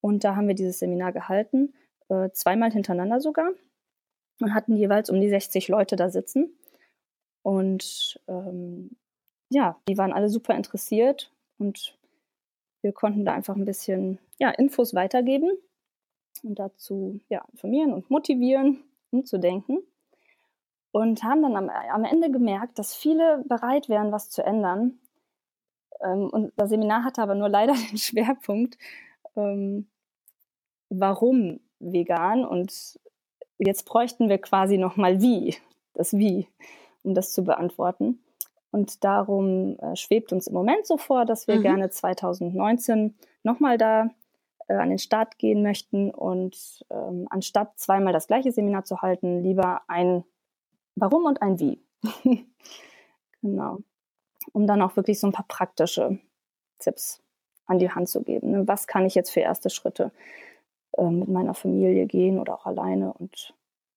[0.00, 1.74] Und da haben wir dieses Seminar gehalten,
[2.08, 3.50] äh, zweimal hintereinander sogar.
[4.40, 6.56] Und hatten jeweils um die 60 Leute da sitzen.
[7.42, 8.96] Und ähm,
[9.50, 11.98] ja, die waren alle super interessiert und
[12.82, 15.50] wir konnten da einfach ein bisschen ja, Infos weitergeben
[16.42, 19.82] und dazu ja, informieren und motivieren, umzudenken.
[20.90, 24.98] Und haben dann am, am Ende gemerkt, dass viele bereit wären, was zu ändern.
[26.00, 28.78] Ähm, und das Seminar hatte aber nur leider den Schwerpunkt,
[29.36, 29.88] ähm,
[30.88, 32.44] warum vegan.
[32.44, 32.98] Und
[33.58, 35.56] jetzt bräuchten wir quasi nochmal wie,
[35.94, 36.48] das Wie,
[37.02, 38.20] um das zu beantworten.
[38.70, 41.62] Und darum äh, schwebt uns im Moment so vor, dass wir mhm.
[41.62, 44.10] gerne 2019 nochmal da
[44.68, 49.42] äh, an den Start gehen möchten und ähm, anstatt zweimal das gleiche Seminar zu halten,
[49.42, 50.24] lieber ein
[50.94, 51.80] Warum und ein Wie.
[53.42, 53.78] genau.
[54.52, 56.18] Um dann auch wirklich so ein paar praktische
[56.78, 57.22] Tipps
[57.66, 58.50] an die Hand zu geben.
[58.50, 58.68] Ne?
[58.68, 60.12] Was kann ich jetzt für erste Schritte
[60.92, 63.54] äh, mit meiner Familie gehen oder auch alleine und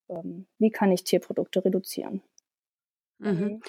[0.08, 2.22] ähm, wie kann ich Tierprodukte reduzieren?
[3.18, 3.60] Mhm.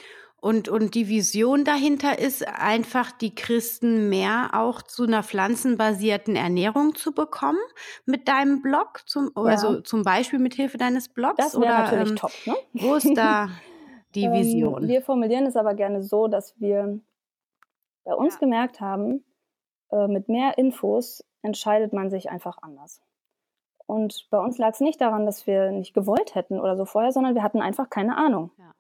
[0.44, 6.96] Und, und die Vision dahinter ist einfach, die Christen mehr auch zu einer pflanzenbasierten Ernährung
[6.96, 7.62] zu bekommen
[8.06, 9.44] mit deinem Blog, zum, ja.
[9.44, 11.38] also zum Beispiel mit Hilfe deines Blogs.
[11.38, 12.32] Das wäre natürlich ähm, top.
[12.46, 12.56] Ne?
[12.74, 13.52] Wo ist da
[14.16, 14.84] die ähm, Vision?
[14.84, 17.00] Ähm, wir formulieren es aber gerne so, dass wir
[18.04, 18.40] bei uns ja.
[18.42, 19.24] gemerkt haben,
[19.92, 23.02] äh, mit mehr Infos entscheidet man sich einfach anders.
[23.86, 27.12] Und bei uns lag es nicht daran, dass wir nicht gewollt hätten oder so vorher,
[27.12, 28.52] sondern wir hatten einfach keine Ahnung.
[28.58, 28.74] Ja.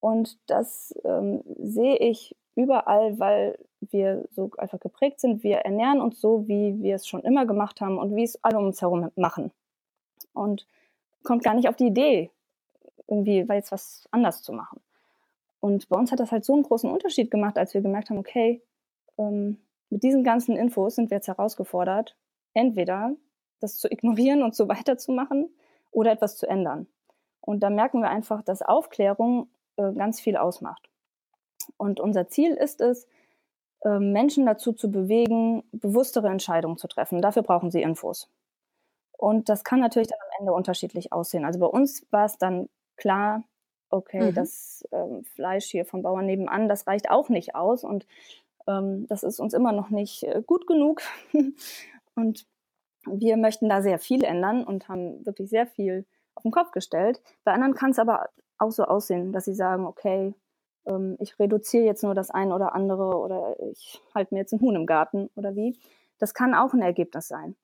[0.00, 5.42] Und das ähm, sehe ich überall, weil wir so einfach geprägt sind.
[5.42, 8.58] Wir ernähren uns so, wie wir es schon immer gemacht haben und wie es alle
[8.58, 9.50] um uns herum machen.
[10.34, 10.66] Und
[11.22, 12.30] kommt gar nicht auf die Idee,
[13.06, 14.80] irgendwie jetzt was anders zu machen.
[15.60, 18.18] Und bei uns hat das halt so einen großen Unterschied gemacht, als wir gemerkt haben,
[18.18, 18.62] okay,
[19.18, 19.58] ähm,
[19.90, 22.16] mit diesen ganzen Infos sind wir jetzt herausgefordert,
[22.54, 23.14] entweder
[23.60, 25.50] das zu ignorieren und so weiterzumachen
[25.90, 26.86] oder etwas zu ändern.
[27.40, 30.88] Und da merken wir einfach, dass Aufklärung äh, ganz viel ausmacht.
[31.76, 33.06] Und unser Ziel ist es,
[33.84, 37.22] ähm, Menschen dazu zu bewegen, bewusstere Entscheidungen zu treffen.
[37.22, 38.28] Dafür brauchen sie Infos.
[39.12, 41.44] Und das kann natürlich dann am Ende unterschiedlich aussehen.
[41.44, 43.44] Also bei uns war es dann klar,
[43.90, 44.34] okay, mhm.
[44.34, 48.06] das ähm, Fleisch hier vom Bauern nebenan, das reicht auch nicht aus und
[48.66, 51.02] ähm, das ist uns immer noch nicht äh, gut genug.
[52.14, 52.46] und
[53.12, 57.20] wir möchten da sehr viel ändern und haben wirklich sehr viel auf den Kopf gestellt.
[57.44, 60.34] Bei anderen kann es aber auch so aussehen, dass sie sagen, okay,
[60.86, 64.62] ähm, ich reduziere jetzt nur das eine oder andere oder ich halte mir jetzt einen
[64.62, 65.78] Huhn im Garten oder wie.
[66.18, 67.56] Das kann auch ein Ergebnis sein.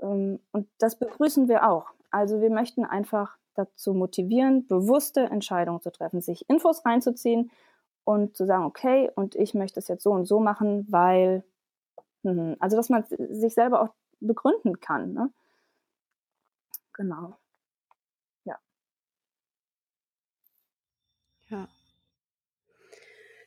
[0.00, 1.86] Ähm, und das begrüßen wir auch.
[2.10, 7.50] Also wir möchten einfach dazu motivieren, bewusste Entscheidungen zu treffen, sich Infos reinzuziehen
[8.04, 11.44] und zu sagen, okay, und ich möchte es jetzt so und so machen, weil,
[12.22, 13.94] hm, also dass man sich selber auch
[14.26, 15.12] begründen kann.
[15.12, 15.30] Ne?
[16.92, 17.38] Genau.
[21.50, 21.68] Ja.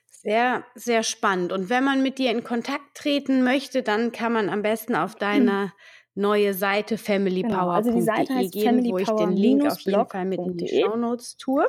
[0.06, 1.52] Sehr, sehr spannend.
[1.52, 5.16] Und wenn man mit dir in Kontakt treten möchte, dann kann man am besten auf
[5.16, 5.72] deine
[6.16, 10.08] neue Seite familypower.de genau, also die Seite heißt gehen, wo ich den Link auf jeden
[10.08, 11.68] Fall mit in die Show Notes tue.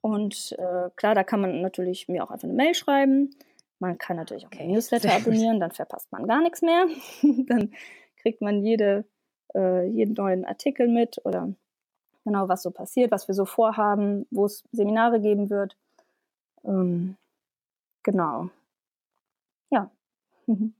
[0.00, 3.30] Und äh, klar, da kann man natürlich mir auch einfach eine Mail schreiben.
[3.78, 4.66] Man kann natürlich auch okay.
[4.66, 6.86] Newsletter abonnieren, dann verpasst man gar nichts mehr.
[7.22, 7.72] dann
[8.22, 9.04] kriegt man jede,
[9.54, 11.54] äh, jeden neuen Artikel mit oder
[12.24, 15.76] genau, was so passiert, was wir so vorhaben, wo es Seminare geben wird.
[16.64, 17.16] Ähm,
[18.04, 18.50] genau.
[19.70, 19.90] Ja.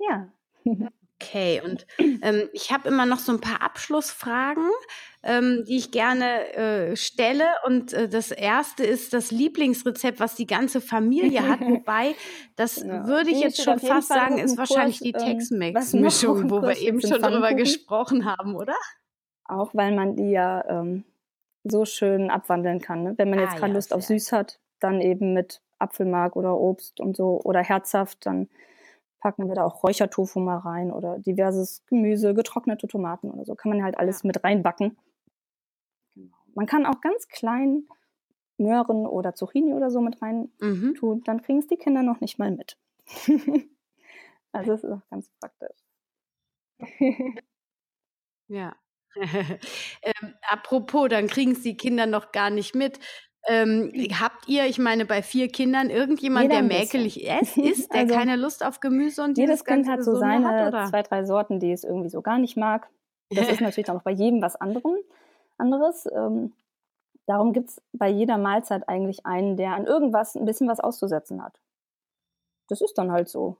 [0.00, 0.28] ja.
[1.18, 4.68] Okay, und ähm, ich habe immer noch so ein paar Abschlussfragen,
[5.22, 7.46] ähm, die ich gerne äh, stelle.
[7.64, 11.60] Und äh, das erste ist das Lieblingsrezept, was die ganze Familie hat.
[11.62, 12.14] Wobei,
[12.56, 13.06] das ja.
[13.06, 17.22] würde ich jetzt schon fast sagen, ist wahrscheinlich die ähm, Tex-Mex-Mischung, wo wir eben schon
[17.22, 18.76] drüber gesprochen haben, oder?
[19.44, 21.04] Auch weil man die ja ähm,
[21.64, 23.04] so schön abwandeln kann.
[23.04, 23.14] Ne?
[23.16, 26.58] Wenn man jetzt ah, gerade ja, Lust auf süß hat, dann eben mit Apfelmark oder
[26.58, 28.48] Obst und so oder herzhaft, dann
[29.20, 33.54] packen wir da auch Räuchertofu mal rein oder diverses Gemüse, getrocknete Tomaten oder so.
[33.54, 34.28] Kann man halt alles ja.
[34.28, 34.96] mit reinbacken.
[36.14, 36.36] Genau.
[36.54, 37.86] Man kann auch ganz klein
[38.58, 40.94] Möhren oder Zucchini oder so mit rein mhm.
[40.94, 41.22] tun.
[41.24, 42.78] Dann kriegen es die Kinder noch nicht mal mit.
[44.52, 45.78] also das ist auch ganz praktisch.
[48.48, 48.74] ja.
[49.16, 52.98] ähm, apropos, dann kriegen es die Kinder noch gar nicht mit.
[53.48, 58.02] Ähm, habt ihr, ich meine, bei vier Kindern irgendjemand, Jeder der mäkelig ist, ist, der
[58.02, 61.60] also, keine Lust auf Gemüse und jedes Kind hat so seine hat, zwei, drei Sorten,
[61.60, 62.88] die es irgendwie so gar nicht mag.
[63.30, 64.96] Das ist natürlich auch bei jedem was anderem,
[65.58, 66.06] anderes.
[66.12, 66.54] Ähm,
[67.26, 71.42] darum gibt es bei jeder Mahlzeit eigentlich einen, der an irgendwas ein bisschen was auszusetzen
[71.42, 71.60] hat.
[72.68, 73.58] Das ist dann halt so.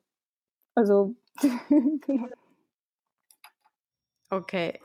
[0.75, 1.15] Also.
[4.31, 4.81] okay.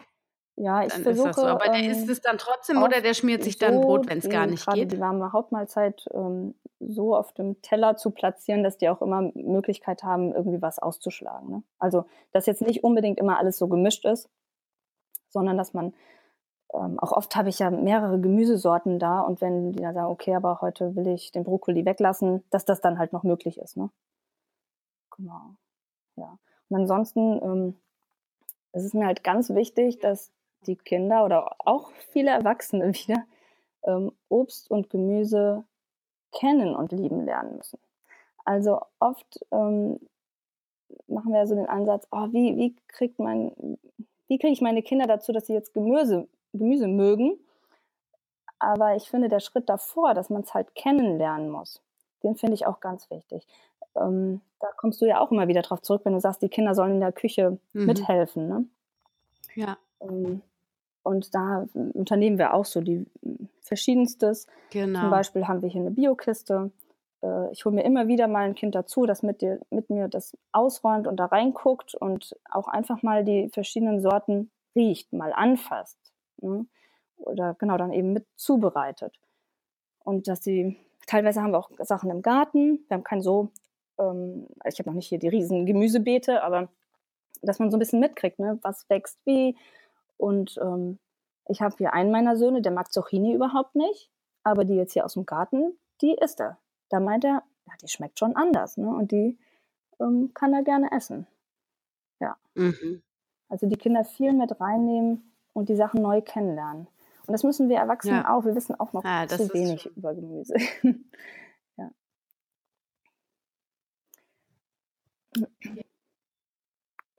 [0.62, 1.30] Ja, ich dann versuche.
[1.30, 1.50] Ist das so.
[1.50, 4.20] Aber ähm, der isst es dann trotzdem oder der schmiert sich so dann Brot, wenn
[4.20, 4.92] es gar nicht geht?
[4.92, 10.04] Die warme Hauptmahlzeit ähm, so auf dem Teller zu platzieren, dass die auch immer Möglichkeit
[10.04, 11.50] haben, irgendwie was auszuschlagen.
[11.50, 11.64] Ne?
[11.80, 14.30] Also, dass jetzt nicht unbedingt immer alles so gemischt ist,
[15.30, 15.96] sondern dass man
[16.76, 20.36] ähm, auch oft habe ich ja mehrere Gemüsesorten da und wenn die dann sagen, okay,
[20.36, 23.78] aber heute will ich den Brokkoli weglassen, dass das dann halt noch möglich ist.
[23.78, 23.90] Ne?
[25.18, 25.56] Genau.
[26.18, 26.38] Ja.
[26.70, 27.76] Und ansonsten ähm,
[28.74, 30.32] es ist mir halt ganz wichtig, dass
[30.68, 33.26] die Kinder oder auch viele Erwachsene wieder
[33.84, 35.64] ähm, Obst und Gemüse
[36.32, 37.80] kennen und lieben lernen müssen.
[38.46, 40.00] Also oft ähm,
[41.08, 43.52] machen wir so den Ansatz, oh, wie, wie kriegt man,
[44.28, 47.38] wie kriege ich meine Kinder dazu, dass sie jetzt Gemüse, Gemüse mögen?
[48.60, 51.82] Aber ich finde, der Schritt davor, dass man es halt kennenlernen muss,
[52.24, 53.48] den finde ich auch ganz wichtig.
[53.96, 56.76] Ähm, da kommst du ja auch immer wieder drauf zurück, wenn du sagst, die Kinder
[56.76, 57.86] sollen in der Küche mhm.
[57.86, 58.48] mithelfen.
[58.48, 58.66] Ne?
[59.56, 59.78] Ja.
[60.00, 60.42] Ähm,
[61.04, 63.06] und da unternehmen wir auch so die
[63.62, 64.48] verschiedenstes.
[64.72, 65.02] Genau.
[65.02, 66.72] Zum Beispiel haben wir hier eine Biokiste.
[67.22, 70.08] Äh, ich hole mir immer wieder mal ein Kind dazu, das mit, dir, mit mir
[70.08, 75.98] das ausräumt und da reinguckt und auch einfach mal die verschiedenen Sorten riecht, mal anfasst.
[76.42, 76.66] Ne?
[77.18, 79.20] Oder genau dann eben mit zubereitet.
[80.04, 82.84] Und dass sie, teilweise haben wir auch Sachen im Garten.
[82.88, 83.50] Wir haben kein so,
[84.00, 86.70] ähm, ich habe noch nicht hier die riesen Gemüsebeete, aber
[87.42, 88.60] dass man so ein bisschen mitkriegt, ne?
[88.62, 89.56] was wächst wie.
[90.22, 91.00] Und ähm,
[91.48, 94.12] ich habe hier einen meiner Söhne, der mag Zucchini überhaupt nicht,
[94.44, 96.60] aber die jetzt hier aus dem Garten, die isst er.
[96.90, 98.88] Da meint er, ja, die schmeckt schon anders, ne?
[98.88, 99.40] Und die
[100.00, 101.26] ähm, kann er gerne essen.
[102.20, 102.38] Ja.
[102.54, 103.02] Mhm.
[103.50, 106.88] Also die Kinder viel mit reinnehmen und die Sachen neu kennenlernen.
[107.26, 108.36] Und das müssen wir Erwachsenen ja.
[108.36, 108.46] auch.
[108.46, 109.94] Wir wissen auch noch ja, zu wenig schön.
[109.96, 110.56] über Gemüse.
[111.78, 111.92] ja.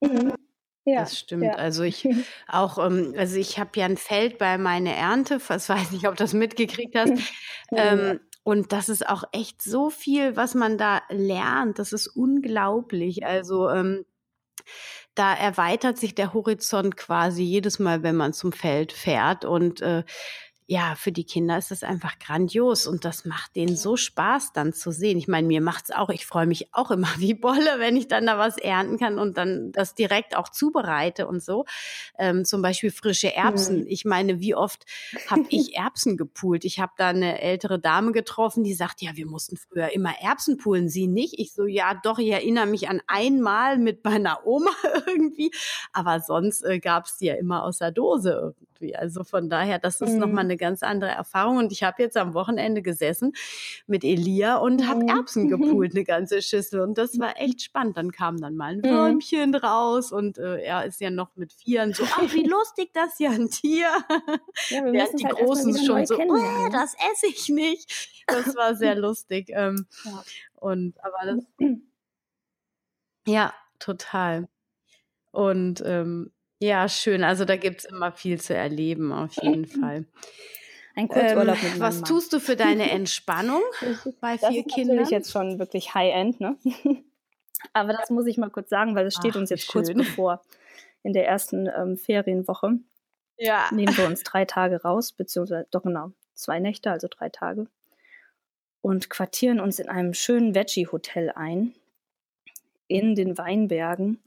[0.01, 0.35] Mhm.
[0.85, 1.45] Ja, das stimmt.
[1.45, 1.55] Ja.
[1.55, 2.09] Also ich
[2.49, 6.17] auch, ähm, also ich habe ja ein Feld bei meiner Ernte, ich weiß nicht, ob
[6.17, 7.13] du das mitgekriegt hast.
[7.73, 11.79] ähm, und das ist auch echt so viel, was man da lernt.
[11.79, 13.25] Das ist unglaublich.
[13.25, 14.05] Also ähm,
[15.15, 19.45] da erweitert sich der Horizont quasi jedes Mal, wenn man zum Feld fährt.
[19.45, 20.03] Und äh,
[20.67, 24.73] ja, für die Kinder ist das einfach grandios und das macht denen so Spaß dann
[24.73, 25.19] zu sehen.
[25.19, 28.27] Ich meine, mir macht's auch, ich freue mich auch immer wie Bolle, wenn ich dann
[28.27, 31.65] da was ernten kann und dann das direkt auch zubereite und so.
[32.19, 33.81] Ähm, zum Beispiel frische Erbsen.
[33.81, 33.87] Mhm.
[33.89, 34.87] Ich meine, wie oft
[35.29, 36.65] habe ich Erbsen gepult?
[36.65, 40.59] Ich habe da eine ältere Dame getroffen, die sagt, ja, wir mussten früher immer Erbsen
[40.59, 41.39] poolen, sie nicht.
[41.39, 44.71] Ich so, ja, doch, ich erinnere mich an einmal mit meiner Oma
[45.07, 45.51] irgendwie,
[45.93, 48.97] aber sonst äh, gab's die ja immer aus der Dose irgendwie.
[48.97, 50.21] Also von daher, das ist mhm.
[50.21, 51.57] nochmal eine ganz andere Erfahrung.
[51.57, 53.33] Und ich habe jetzt am Wochenende gesessen
[53.87, 55.09] mit Elia und habe mhm.
[55.09, 56.81] Erbsen gepult, eine ganze Schüssel.
[56.81, 57.97] Und das war echt spannend.
[57.97, 58.85] Dann kam dann mal ein mhm.
[58.85, 63.13] Würmchen raus und äh, er ist ja noch mit Vieren so, ach, wie lustig, das
[63.13, 63.89] ist ja ein Tier.
[64.69, 68.23] Ja, Während die halt Großen schon so, oh, das esse ich nicht.
[68.27, 69.51] Das war sehr lustig.
[69.51, 70.23] Ähm, ja.
[70.55, 71.45] Und aber das,
[73.27, 74.49] ja, total.
[75.31, 76.31] Und ähm,
[76.63, 77.25] ja, schön.
[77.25, 80.07] Also da gibt es immer viel zu erleben, auf jeden Fall.
[80.95, 82.05] Ein Kurzurlaub ähm, mit Was Mann.
[82.05, 83.63] tust du für deine Entspannung
[84.21, 84.97] bei das vier ist Kindern?
[84.99, 86.57] Das ist jetzt schon wirklich High-End, ne?
[87.73, 90.43] Aber das muss ich mal kurz sagen, weil es steht Ach, uns jetzt kurz bevor.
[91.05, 92.79] In der ersten ähm, Ferienwoche
[93.37, 93.69] ja.
[93.73, 97.67] nehmen wir uns drei Tage raus, beziehungsweise doch genau zwei Nächte, also drei Tage.
[98.81, 101.75] Und quartieren uns in einem schönen Veggie-Hotel ein
[102.89, 104.23] in den Weinbergen.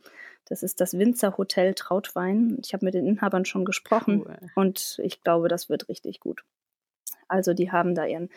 [0.45, 2.57] Das ist das Winzer Hotel Trautwein.
[2.63, 4.37] Ich habe mit den Inhabern schon gesprochen cool.
[4.55, 6.43] und ich glaube, das wird richtig gut.
[7.27, 8.29] Also die haben da ihren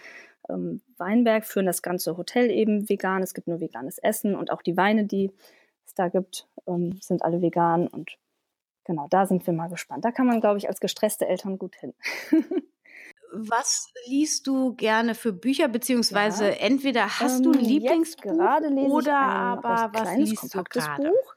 [0.48, 3.22] ähm, Weinberg, führen das ganze Hotel eben vegan.
[3.22, 5.30] Es gibt nur veganes Essen und auch die Weine, die
[5.86, 7.86] es da gibt, ähm, sind alle vegan.
[7.86, 8.16] Und
[8.84, 10.04] genau, da sind wir mal gespannt.
[10.04, 11.94] Da kann man, glaube ich, als gestresste Eltern gut hin.
[13.30, 16.54] Was liest du gerne für Bücher, beziehungsweise ja.
[16.54, 21.10] entweder hast du ein ähm, Lieblingsbuch oder aber was liest du gerade?
[21.10, 21.34] Buch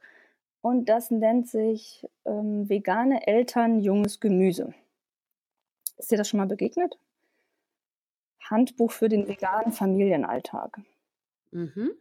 [0.62, 4.74] und das nennt sich ähm, Vegane Eltern junges Gemüse.
[5.97, 6.97] Ist dir das schon mal begegnet?
[8.50, 10.80] Handbuch für den veganen Familienalltag.
[11.52, 11.91] Mhm.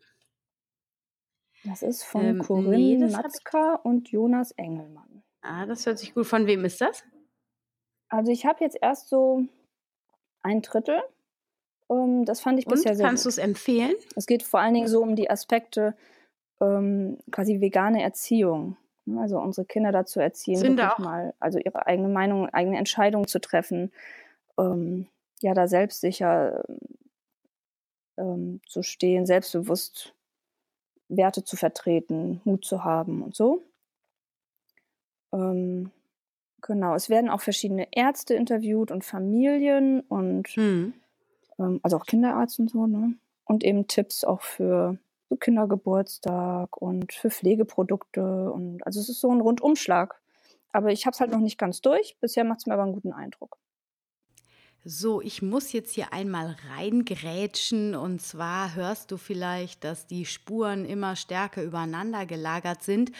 [1.64, 5.22] Das ist von ähm, Corinne nee, Matzka und Jonas Engelmann.
[5.42, 6.26] Ah, das hört sich gut.
[6.26, 7.04] Von wem ist das?
[8.08, 9.44] Also ich habe jetzt erst so
[10.42, 11.00] ein Drittel.
[11.90, 13.94] Ähm, das fand ich Und, bisher sehr Kannst du es empfehlen?
[14.16, 15.94] Es geht vor allen Dingen so um die Aspekte
[16.60, 18.76] ähm, quasi vegane Erziehung.
[19.18, 20.98] Also unsere Kinder dazu erziehen, Sind wirklich auch.
[20.98, 23.92] mal, also ihre eigene Meinung, eigene Entscheidungen zu treffen,
[24.58, 25.08] ähm,
[25.40, 26.62] ja, da selbstsicher
[28.18, 30.14] ähm, zu stehen, selbstbewusst
[31.08, 33.62] Werte zu vertreten, Mut zu haben und so.
[35.32, 35.90] Ähm,
[36.62, 40.94] Genau, es werden auch verschiedene Ärzte interviewt und Familien und hm.
[41.58, 43.14] ähm, also auch Kinderarzt und so, ne?
[43.44, 44.98] Und eben Tipps auch für
[45.30, 50.20] so Kindergeburtstag und für Pflegeprodukte und also es ist so ein Rundumschlag.
[50.72, 52.16] Aber ich habe es halt noch nicht ganz durch.
[52.20, 53.56] Bisher macht es mir aber einen guten Eindruck.
[54.82, 60.86] So, ich muss jetzt hier einmal reingrätschen und zwar hörst du vielleicht, dass die Spuren
[60.86, 63.12] immer stärker übereinander gelagert sind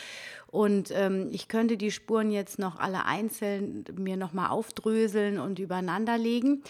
[0.47, 6.17] und ähm, ich könnte die Spuren jetzt noch alle einzeln mir nochmal aufdröseln und übereinander
[6.17, 6.63] legen.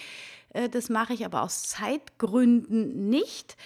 [0.53, 3.57] Äh, das mache ich aber aus Zeitgründen nicht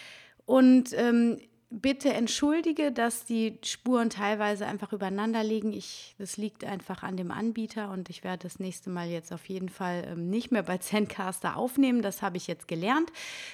[0.44, 1.38] und ähm,
[1.70, 5.72] bitte entschuldige, dass die Spuren teilweise einfach übereinander liegen.
[5.72, 9.46] Ich, das liegt einfach an dem Anbieter und ich werde das nächste Mal jetzt auf
[9.46, 12.02] jeden Fall ähm, nicht mehr bei Zencaster aufnehmen.
[12.02, 13.10] Das habe ich jetzt gelernt.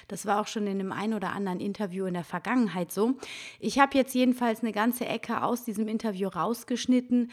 [0.07, 3.15] Das war auch schon in einem ein oder anderen Interview in der Vergangenheit so.
[3.59, 7.31] Ich habe jetzt jedenfalls eine ganze Ecke aus diesem Interview rausgeschnitten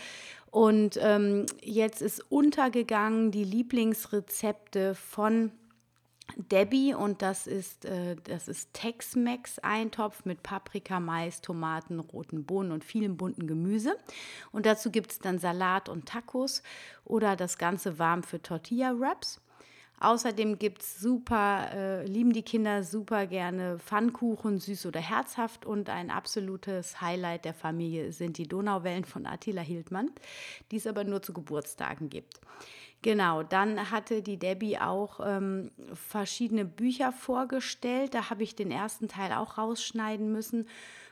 [0.50, 5.52] und ähm, jetzt ist untergegangen die Lieblingsrezepte von
[6.36, 13.16] Debbie und das ist, äh, ist Tex-Mex-Eintopf mit Paprika, Mais, Tomaten, roten Bohnen und vielem
[13.16, 13.96] bunten Gemüse.
[14.52, 16.62] Und dazu gibt es dann Salat und Tacos
[17.04, 19.40] oder das Ganze warm für Tortilla-Wraps.
[20.00, 25.66] Außerdem gibt es super, äh, lieben die Kinder super gerne Pfannkuchen, süß oder herzhaft.
[25.66, 30.10] Und ein absolutes Highlight der Familie sind die Donauwellen von Attila Hildmann,
[30.70, 32.40] die es aber nur zu Geburtstagen gibt.
[33.02, 38.14] Genau, dann hatte die Debbie auch ähm, verschiedene Bücher vorgestellt.
[38.14, 40.68] Da habe ich den ersten Teil auch rausschneiden müssen.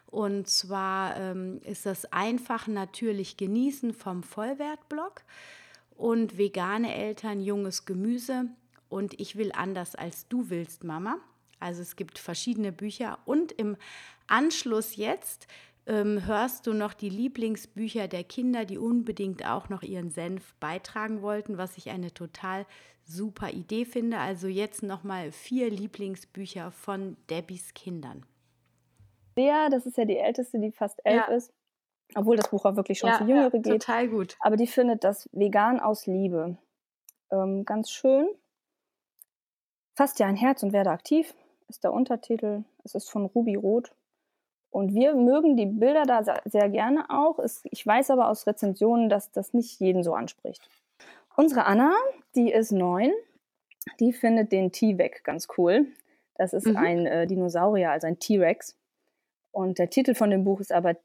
[0.07, 5.23] Und zwar ähm, ist das einfach natürlich genießen vom Vollwertblock
[5.97, 8.47] und vegane Eltern junges Gemüse
[8.89, 11.19] und ich will anders als du willst, Mama.
[11.59, 13.77] Also es gibt verschiedene Bücher und im
[14.27, 15.47] Anschluss jetzt
[15.87, 21.23] ähm, hörst du noch die Lieblingsbücher der Kinder, die unbedingt auch noch ihren Senf beitragen
[21.23, 22.67] wollten, was ich eine total
[23.05, 24.19] super Idee finde.
[24.19, 28.27] Also jetzt nochmal vier Lieblingsbücher von Debbys Kindern.
[29.39, 31.35] Ja, das ist ja die älteste, die fast elf ja.
[31.35, 31.53] ist.
[32.15, 33.83] Obwohl das Buch auch wirklich schon ja, für Jüngere ja, geht.
[33.83, 34.37] Total gut.
[34.41, 36.57] Aber die findet das Vegan aus Liebe.
[37.31, 38.29] Ähm, ganz schön.
[39.97, 41.35] Fasst ja ein Herz und werde aktiv,
[41.69, 42.65] ist der Untertitel.
[42.85, 43.91] Es ist von Ruby Roth.
[44.69, 47.39] Und wir mögen die Bilder da sehr gerne auch.
[47.65, 50.69] Ich weiß aber aus Rezensionen, dass das nicht jeden so anspricht.
[51.35, 51.95] Unsere Anna,
[52.35, 53.11] die ist neun,
[53.99, 55.87] die findet den T-Weg ganz cool.
[56.35, 56.77] Das ist mhm.
[56.77, 58.77] ein äh, Dinosaurier, also ein T-Rex.
[59.51, 60.97] Und der Titel von dem Buch ist aber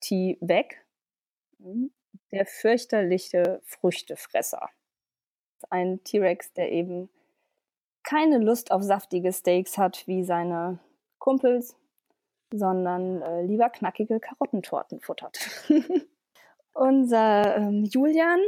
[0.00, 0.84] T-Weg,
[2.30, 4.68] der fürchterliche Früchtefresser.
[5.70, 7.08] Ein T-Rex, der eben
[8.04, 10.78] keine Lust auf saftige Steaks hat wie seine
[11.18, 11.76] Kumpels,
[12.52, 15.38] sondern äh, lieber knackige Karottentorten futtert.
[16.74, 18.38] Unser ähm, Julian,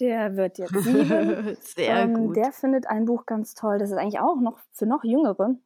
[0.00, 1.56] der wird jetzt sieben.
[1.60, 2.36] Sehr ähm, gut.
[2.36, 3.78] Der findet ein Buch ganz toll.
[3.78, 5.56] Das ist eigentlich auch noch für noch Jüngere,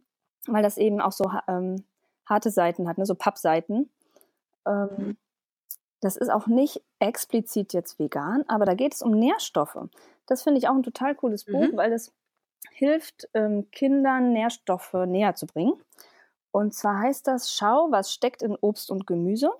[0.46, 1.84] weil das eben auch so ähm,
[2.26, 3.06] harte Seiten hat, ne?
[3.06, 3.90] so Pappseiten.
[4.66, 5.16] Ähm,
[6.00, 9.78] das ist auch nicht explizit jetzt vegan, aber da geht es um Nährstoffe.
[10.26, 11.76] Das finde ich auch ein total cooles Buch, mhm.
[11.76, 12.12] weil es
[12.70, 15.74] hilft, ähm, Kindern Nährstoffe näher zu bringen.
[16.50, 19.50] Und zwar heißt das, schau, was steckt in Obst und Gemüse.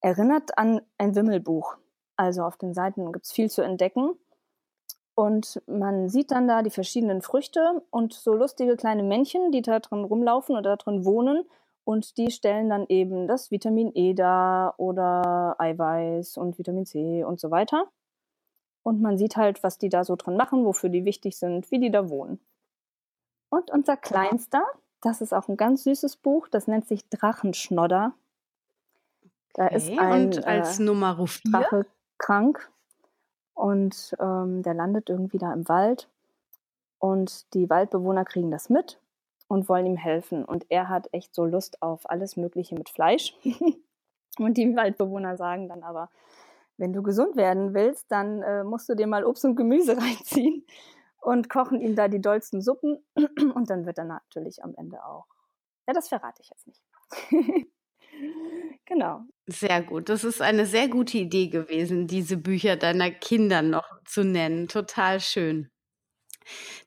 [0.00, 1.76] Erinnert an ein Wimmelbuch.
[2.16, 4.12] Also auf den Seiten gibt es viel zu entdecken.
[5.14, 9.80] Und man sieht dann da die verschiedenen Früchte und so lustige kleine Männchen, die da
[9.80, 11.44] drin rumlaufen oder da drin wohnen.
[11.84, 17.38] Und die stellen dann eben das Vitamin E dar oder Eiweiß und Vitamin C und
[17.40, 17.90] so weiter.
[18.82, 21.78] Und man sieht halt, was die da so drin machen, wofür die wichtig sind, wie
[21.78, 22.40] die da wohnen.
[23.50, 24.64] Und unser Kleinster,
[25.00, 28.12] das ist auch ein ganz süßes Buch, das nennt sich Drachenschnodder.
[29.54, 31.50] Da okay, ist ein und als äh, Nummer 4?
[31.50, 31.86] Drache
[32.18, 32.70] krank
[33.54, 36.08] und ähm, der landet irgendwie da im Wald
[36.98, 39.00] und die Waldbewohner kriegen das mit
[39.48, 43.34] und wollen ihm helfen und er hat echt so Lust auf alles Mögliche mit Fleisch
[44.38, 46.08] und die Waldbewohner sagen dann aber,
[46.80, 50.66] wenn du gesund werden willst, dann äh, musst du dir mal Obst und Gemüse reinziehen
[51.20, 52.98] und kochen ihm da die dollsten Suppen
[53.54, 55.26] und dann wird er natürlich am Ende auch.
[55.86, 56.80] Ja, das verrate ich jetzt nicht.
[58.86, 59.22] genau.
[59.46, 60.08] Sehr gut.
[60.08, 64.68] Das ist eine sehr gute Idee gewesen, diese Bücher deiner Kinder noch zu nennen.
[64.68, 65.70] Total schön.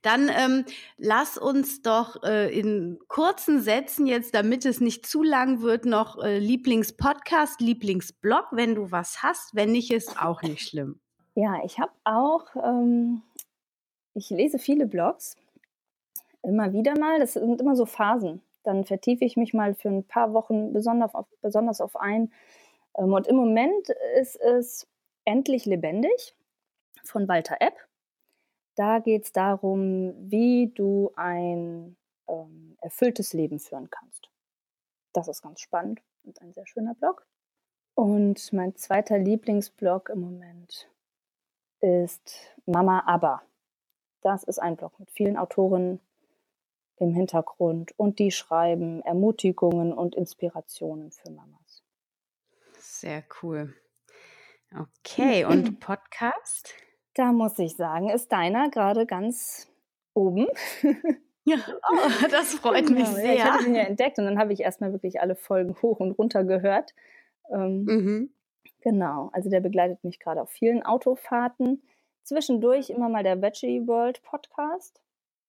[0.02, 0.66] Dann ähm,
[0.98, 6.22] lass uns doch äh, in kurzen Sätzen jetzt, damit es nicht zu lang wird, noch
[6.24, 9.56] äh, Lieblingspodcast, Lieblingsblog, wenn du was hast.
[9.56, 11.00] Wenn nicht, ist auch nicht schlimm.
[11.36, 13.22] Ja, ich habe auch, ähm,
[14.14, 15.36] ich lese viele Blogs,
[16.44, 17.20] immer wieder mal.
[17.20, 18.42] Das sind immer so Phasen.
[18.64, 22.32] Dann vertiefe ich mich mal für ein paar Wochen besonders auf, besonders auf ein.
[22.98, 23.90] Ähm, und im Moment
[24.20, 24.88] ist es
[25.26, 26.36] Endlich lebendig
[27.04, 27.76] von Walter Epp.
[28.76, 31.96] Da geht es darum, wie du ein
[32.28, 34.30] ähm, erfülltes Leben führen kannst.
[35.14, 37.26] Das ist ganz spannend und ein sehr schöner Blog.
[37.96, 40.90] Und mein zweiter Lieblingsblog im Moment
[41.80, 43.44] ist Mama Aber.
[44.22, 46.00] Das ist ein Blog mit vielen Autorinnen
[46.98, 51.84] im Hintergrund und die schreiben Ermutigungen und Inspirationen für Mamas.
[52.80, 53.74] Sehr cool.
[55.06, 56.74] Okay, und Podcast?
[57.14, 59.68] Da muss ich sagen, ist deiner gerade ganz
[60.14, 60.48] oben.
[61.46, 61.58] Ja,
[61.92, 63.34] oh, das freut mich genau, sehr.
[63.34, 66.00] Ja, ich habe ihn ja entdeckt und dann habe ich erstmal wirklich alle Folgen hoch
[66.00, 66.94] und runter gehört.
[67.52, 68.34] Ähm, mhm.
[68.82, 71.82] Genau, also der begleitet mich gerade auf vielen Autofahrten.
[72.24, 75.02] Zwischendurch immer mal der Veggie World Podcast.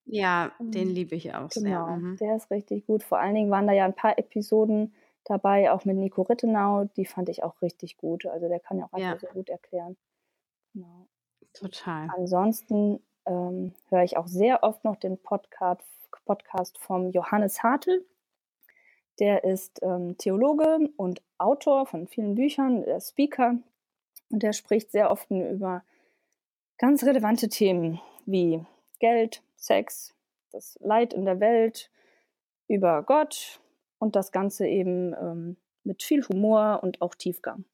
[0.06, 1.96] Ja, den ähm, liebe ich auch genau, sehr.
[1.96, 2.16] Mhm.
[2.18, 3.02] Der ist richtig gut.
[3.02, 4.92] Vor allen Dingen waren da ja ein paar Episoden
[5.24, 6.84] dabei, auch mit Nico Rittenau.
[6.96, 8.26] Die fand ich auch richtig gut.
[8.26, 9.28] Also der kann ja auch einfach ja.
[9.28, 9.96] so gut erklären.
[10.74, 11.06] Genau.
[11.54, 12.08] Total.
[12.16, 15.82] Ansonsten ähm, höre ich auch sehr oft noch den Podcast,
[16.24, 18.04] Podcast vom Johannes Hartl.
[19.20, 23.56] Der ist ähm, Theologe und Autor von vielen Büchern, der Speaker.
[24.30, 25.84] Und der spricht sehr oft über
[26.78, 28.64] ganz relevante Themen wie
[28.98, 30.14] Geld, Sex,
[30.50, 31.90] das Leid in der Welt,
[32.68, 33.60] über Gott
[33.98, 37.64] und das Ganze eben ähm, mit viel Humor und auch Tiefgang.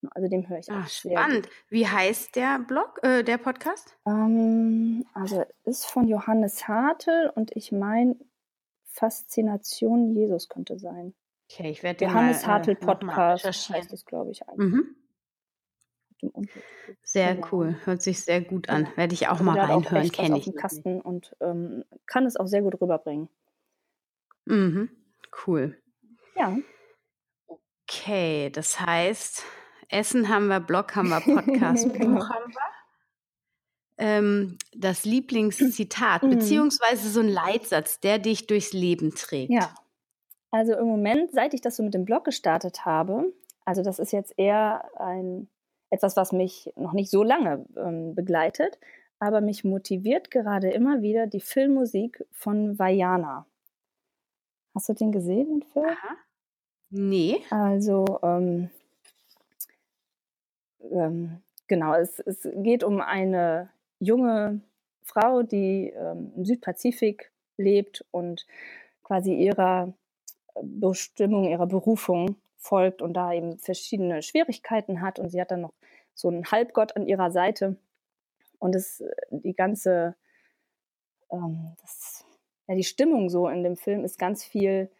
[0.00, 1.46] Genau, also dem höre ich Ach, auch spannend.
[1.46, 1.52] Gut.
[1.70, 3.96] Wie heißt der Blog, äh, der Podcast?
[4.06, 8.16] Ähm, also ist von Johannes Hartl und ich meine
[8.84, 11.14] Faszination Jesus könnte sein.
[11.50, 14.42] Okay, ich werde Johannes mal, Hartl äh, Podcast heißt es, glaube ich.
[14.56, 14.94] Mhm.
[17.02, 17.48] Sehr genau.
[17.52, 18.88] cool, hört sich sehr gut an.
[18.96, 20.52] Werde ich auch also mal reinhören, kenne ich.
[20.56, 23.28] Kasten und ähm, kann es auch sehr gut rüberbringen.
[24.44, 24.90] Mhm,
[25.46, 25.80] cool.
[26.36, 26.56] Ja.
[27.84, 29.44] Okay, das heißt,
[29.88, 31.88] Essen haben wir, Blog haben wir, Podcast.
[31.92, 32.60] Buch haben wir.
[34.00, 36.30] Ähm, das Lieblingszitat, mhm.
[36.30, 39.50] beziehungsweise so ein Leitsatz, der dich durchs Leben trägt.
[39.50, 39.74] Ja.
[40.50, 43.32] Also im Moment, seit ich das so mit dem Blog gestartet habe,
[43.64, 45.48] also das ist jetzt eher ein
[45.90, 48.78] etwas, was mich noch nicht so lange ähm, begleitet,
[49.18, 53.46] aber mich motiviert gerade immer wieder die Filmmusik von Vajana.
[54.74, 55.86] Hast du den gesehen, den Film?
[55.86, 56.16] Aha.
[56.90, 57.42] Nee.
[57.50, 58.70] Also, ähm,
[60.92, 63.70] ähm, genau, es, es geht um eine
[64.00, 64.60] junge
[65.02, 68.46] Frau, die ähm, im Südpazifik lebt und
[69.02, 69.92] quasi ihrer
[70.62, 75.18] Bestimmung, ihrer Berufung folgt und da eben verschiedene Schwierigkeiten hat.
[75.18, 75.72] Und sie hat dann noch
[76.14, 77.76] so einen Halbgott an ihrer Seite.
[78.58, 80.16] Und es, die ganze,
[81.30, 82.24] ähm, das,
[82.66, 84.90] ja, die Stimmung so in dem Film ist ganz viel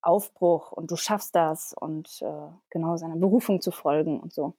[0.00, 4.54] Aufbruch und du schaffst das und äh, genau seiner Berufung zu folgen und so.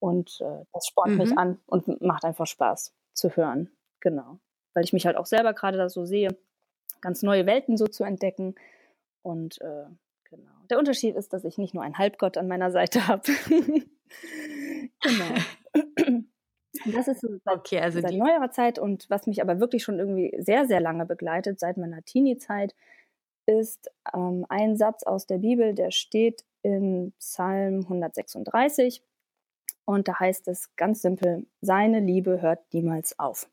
[0.00, 1.18] Und äh, das spornt mhm.
[1.18, 3.70] mich an und macht einfach Spaß zu hören.
[4.00, 4.38] Genau.
[4.74, 6.36] Weil ich mich halt auch selber gerade da so sehe,
[7.00, 8.54] ganz neue Welten so zu entdecken.
[9.22, 9.86] Und äh,
[10.24, 10.52] genau.
[10.70, 13.22] Der Unterschied ist, dass ich nicht nur einen Halbgott an meiner Seite habe.
[15.00, 15.34] genau.
[16.86, 19.98] Das ist so seit, okay, also seit neuerer Zeit und was mich aber wirklich schon
[19.98, 22.74] irgendwie sehr, sehr lange begleitet, seit meiner Teenie-Zeit,
[23.46, 29.02] ist ähm, ein Satz aus der Bibel, der steht in Psalm 136
[29.88, 33.48] und da heißt es ganz simpel, seine Liebe hört niemals auf.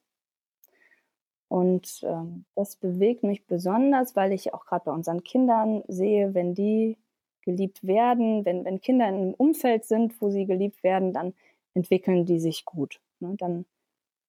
[1.47, 6.53] Und ähm, das bewegt mich besonders, weil ich auch gerade bei unseren Kindern sehe, wenn
[6.53, 6.97] die
[7.39, 11.33] geliebt werden, wenn, wenn Kinder in einem Umfeld sind, wo sie geliebt werden, dann
[11.73, 12.99] entwickeln die sich gut.
[13.21, 13.35] Ne?
[13.37, 13.65] Dann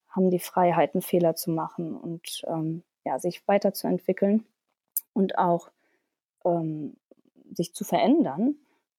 [0.09, 4.47] haben die Freiheiten, Fehler zu machen und ähm, ja, sich weiterzuentwickeln
[5.13, 5.71] und auch
[6.45, 6.99] ähm,
[7.53, 8.55] sich zu verändern.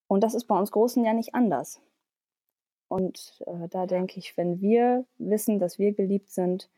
[0.10, 1.80] Und das ist bei uns Großen ja nicht anders.
[2.88, 6.70] Und äh, da denke ich, wenn wir wissen, dass wir geliebt sind,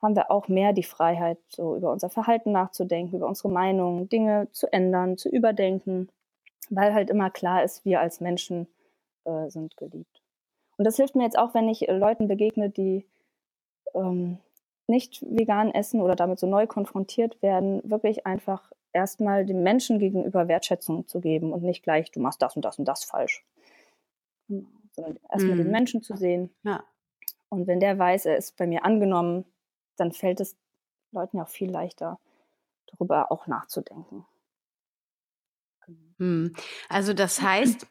[0.00, 4.48] haben wir auch mehr die Freiheit, so über unser Verhalten nachzudenken, über unsere Meinung, Dinge
[4.52, 6.08] zu ändern, zu überdenken,
[6.70, 8.68] weil halt immer klar ist, wir als Menschen
[9.24, 10.22] äh, sind geliebt.
[10.76, 13.04] Und das hilft mir jetzt auch, wenn ich äh, Leuten begegne, die
[13.94, 14.38] ähm,
[14.86, 20.46] nicht vegan essen oder damit so neu konfrontiert werden, wirklich einfach erstmal dem Menschen gegenüber
[20.46, 23.44] Wertschätzung zu geben und nicht gleich, du machst das und das und das falsch.
[24.48, 25.58] Genau sondern erstmal mm.
[25.58, 25.72] den mhm.
[25.72, 26.50] Menschen zu sehen.
[26.64, 26.84] Ja.
[27.48, 29.44] Und wenn der weiß, er ist bei mir angenommen,
[29.96, 30.56] dann fällt es
[31.12, 32.18] Leuten ja auch viel leichter,
[32.86, 34.26] darüber auch nachzudenken.
[36.18, 36.52] Hm.
[36.88, 37.86] Also das heißt,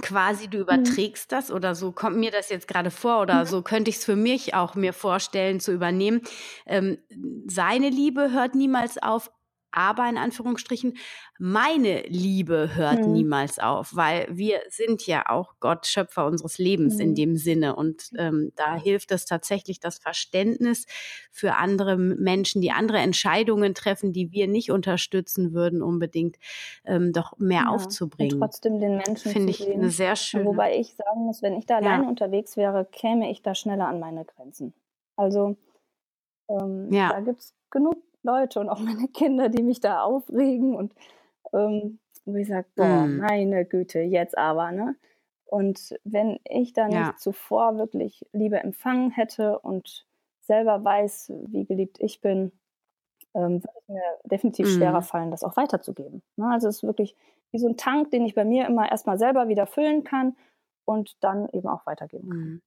[0.00, 0.62] quasi du mhm.
[0.62, 3.46] überträgst das oder so kommt mir das jetzt gerade vor oder mhm.
[3.46, 6.22] so könnte ich es für mich auch mir vorstellen zu übernehmen.
[6.66, 6.98] Ähm,
[7.46, 9.30] seine Liebe hört niemals auf,
[9.72, 10.96] aber in Anführungsstrichen,
[11.38, 13.12] meine Liebe hört mhm.
[13.12, 17.00] niemals auf, weil wir sind ja auch Gott, Schöpfer unseres Lebens mhm.
[17.00, 17.76] in dem Sinne.
[17.76, 20.86] Und ähm, da hilft es tatsächlich das Verständnis
[21.30, 26.36] für andere Menschen, die andere Entscheidungen treffen, die wir nicht unterstützen würden, unbedingt
[26.84, 28.34] ähm, doch mehr ja, aufzubringen.
[28.34, 30.46] Und trotzdem den Menschen Finde ich eine sehr schöne.
[30.46, 32.08] Wobei ich sagen muss, wenn ich da alleine ja.
[32.08, 34.74] unterwegs wäre, käme ich da schneller an meine Grenzen.
[35.16, 35.56] Also
[36.48, 37.10] ähm, ja.
[37.10, 40.94] da gibt es genug Leute und auch meine Kinder, die mich da aufregen und
[41.52, 43.18] ähm, wo ich sage, boah, mm.
[43.18, 44.96] meine Güte, jetzt aber, ne?
[45.46, 47.06] Und wenn ich da ja.
[47.06, 50.06] nicht zuvor wirklich Liebe empfangen hätte und
[50.40, 52.52] selber weiß, wie geliebt ich bin,
[53.34, 54.70] ähm, würde es mir definitiv mm.
[54.76, 56.22] schwerer fallen, das auch weiterzugeben.
[56.36, 56.50] Ne?
[56.50, 57.16] Also es ist wirklich
[57.50, 60.36] wie so ein Tank, den ich bei mir immer erstmal selber wieder füllen kann
[60.84, 62.38] und dann eben auch weitergeben kann.
[62.38, 62.62] Mm.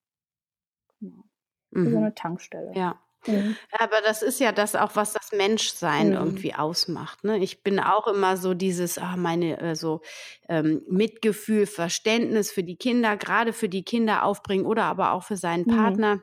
[1.02, 1.24] Genau.
[1.72, 2.04] Wie so mhm.
[2.04, 2.74] eine Tankstelle.
[2.76, 3.00] Ja.
[3.28, 3.56] Mhm.
[3.78, 6.16] Aber das ist ja das auch, was das Menschsein mhm.
[6.16, 7.24] irgendwie ausmacht.
[7.24, 7.38] Ne?
[7.40, 10.02] Ich bin auch immer so dieses, ah, meine, äh, so
[10.50, 15.38] ähm, Mitgefühl, Verständnis für die Kinder, gerade für die Kinder aufbringen oder aber auch für
[15.38, 15.78] seinen mhm.
[15.78, 16.20] Partner.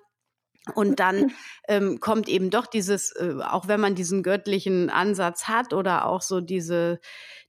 [0.75, 1.33] Und dann
[1.67, 6.21] ähm, kommt eben doch dieses, äh, auch wenn man diesen göttlichen Ansatz hat oder auch
[6.21, 7.01] so diese,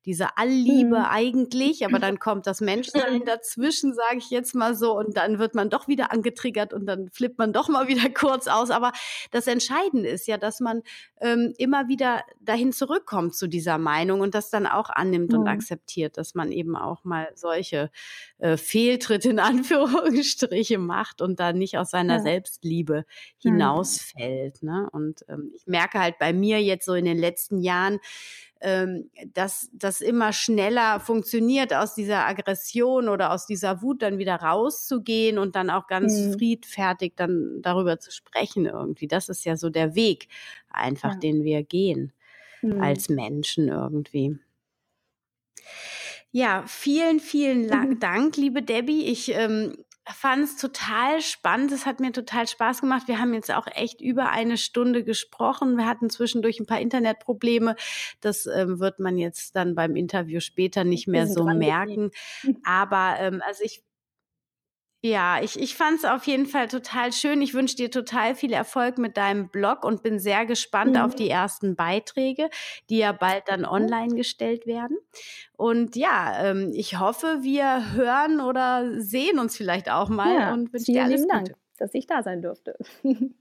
[0.06, 1.06] diese Allliebe mhm.
[1.06, 5.56] eigentlich, aber dann kommt das Menschsein dazwischen, sage ich jetzt mal so, und dann wird
[5.56, 8.72] man doch wieder angetriggert und dann flippt man doch mal wieder kurz aus.
[8.72, 8.91] Aber
[9.32, 10.82] das Entscheidende ist ja, dass man
[11.22, 15.39] ähm, immer wieder dahin zurückkommt zu dieser Meinung und das dann auch annimmt mhm.
[15.39, 17.91] und akzeptiert, dass man eben auch mal solche
[18.38, 22.22] äh, Fehltritte in Anführungsstriche macht und dann nicht aus seiner ja.
[22.22, 23.06] Selbstliebe
[23.38, 24.64] hinausfällt.
[24.64, 24.88] Ne?
[24.91, 28.00] Und ähm, ich merke halt bei mir jetzt so in den letzten Jahren,
[28.62, 34.36] ähm, dass das immer schneller funktioniert, aus dieser Aggression oder aus dieser Wut dann wieder
[34.36, 36.34] rauszugehen und dann auch ganz mhm.
[36.34, 39.07] friedfertig dann darüber zu sprechen irgendwie.
[39.07, 40.28] Das ist ja so der Weg
[40.70, 41.20] einfach, ja.
[41.20, 42.12] den wir gehen
[42.62, 42.82] mhm.
[42.82, 44.38] als Menschen irgendwie.
[46.32, 49.05] Ja, vielen, vielen Dank, liebe Debbie.
[49.05, 49.78] Ich ähm,
[50.14, 51.72] fand es total spannend.
[51.72, 53.07] Es hat mir total Spaß gemacht.
[53.07, 55.78] Wir haben jetzt auch echt über eine Stunde gesprochen.
[55.78, 57.76] Wir hatten zwischendurch ein paar Internetprobleme.
[58.22, 62.12] Das ähm, wird man jetzt dann beim Interview später nicht mehr so merken.
[62.64, 63.84] Aber ähm, also ich
[65.02, 67.41] ja, ich, ich fand es auf jeden Fall total schön.
[67.41, 71.02] Ich wünsche dir total viel Erfolg mit deinem Blog und bin sehr gespannt mhm.
[71.02, 72.50] auf die ersten Beiträge,
[72.89, 74.97] die ja bald dann online gestellt werden.
[75.56, 80.74] Und ja, ähm, ich hoffe, wir hören oder sehen uns vielleicht auch mal ja, und
[80.74, 81.34] wünsche dir alles Gute.
[81.34, 82.78] Dank, dass ich da sein durfte.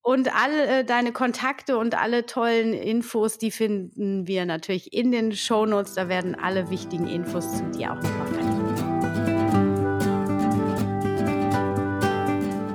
[0.00, 5.32] Und alle äh, deine Kontakte und alle tollen Infos, die finden wir natürlich in den
[5.32, 5.94] Show Notes.
[5.94, 8.57] Da werden alle wichtigen Infos zu dir auch nochmal verlinkt.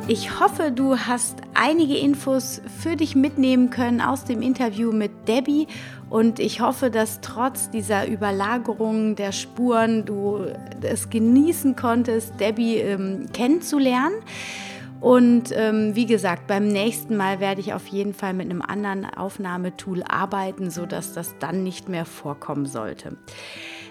[0.10, 5.68] Ich hoffe, du hast einige Infos für dich mitnehmen können aus dem Interview mit Debbie
[6.10, 10.46] und ich hoffe, dass trotz dieser Überlagerung der Spuren du
[10.82, 14.16] es genießen konntest, Debbie ähm, kennenzulernen.
[15.00, 19.06] Und ähm, wie gesagt, beim nächsten Mal werde ich auf jeden Fall mit einem anderen
[19.06, 23.18] Aufnahmetool arbeiten, sodass das dann nicht mehr vorkommen sollte.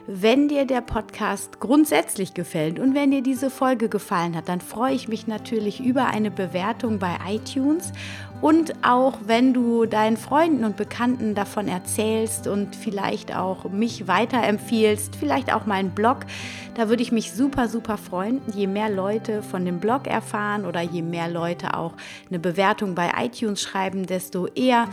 [0.09, 4.95] Wenn dir der Podcast grundsätzlich gefällt und wenn dir diese Folge gefallen hat, dann freue
[4.95, 7.93] ich mich natürlich über eine Bewertung bei iTunes
[8.41, 15.15] und auch wenn du deinen Freunden und Bekannten davon erzählst und vielleicht auch mich weiterempfiehlst,
[15.15, 16.27] vielleicht auch meinen Blog,
[16.75, 18.43] da würde ich mich super, super freuen.
[18.53, 21.93] Je mehr Leute von dem Blog erfahren oder je mehr Leute auch
[22.29, 24.89] eine Bewertung bei iTunes schreiben, desto eher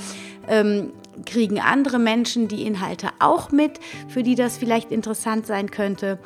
[0.48, 0.92] ähm,
[1.26, 6.20] kriegen andere Menschen die Inhalte auch mit, für die das vielleicht interessant sein könnte.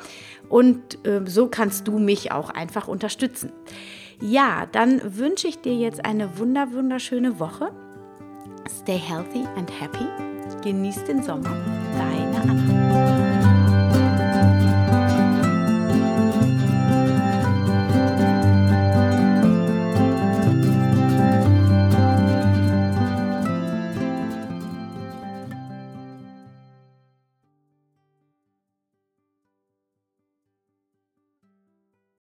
[0.48, 3.52] Und äh, so kannst du mich auch einfach unterstützen.
[4.20, 7.72] Ja, dann wünsche ich dir jetzt eine wunder wunderschöne Woche.
[8.68, 10.06] Stay healthy and happy.
[10.62, 11.56] Genieß den Sommer.
[11.96, 12.73] Deine Anna.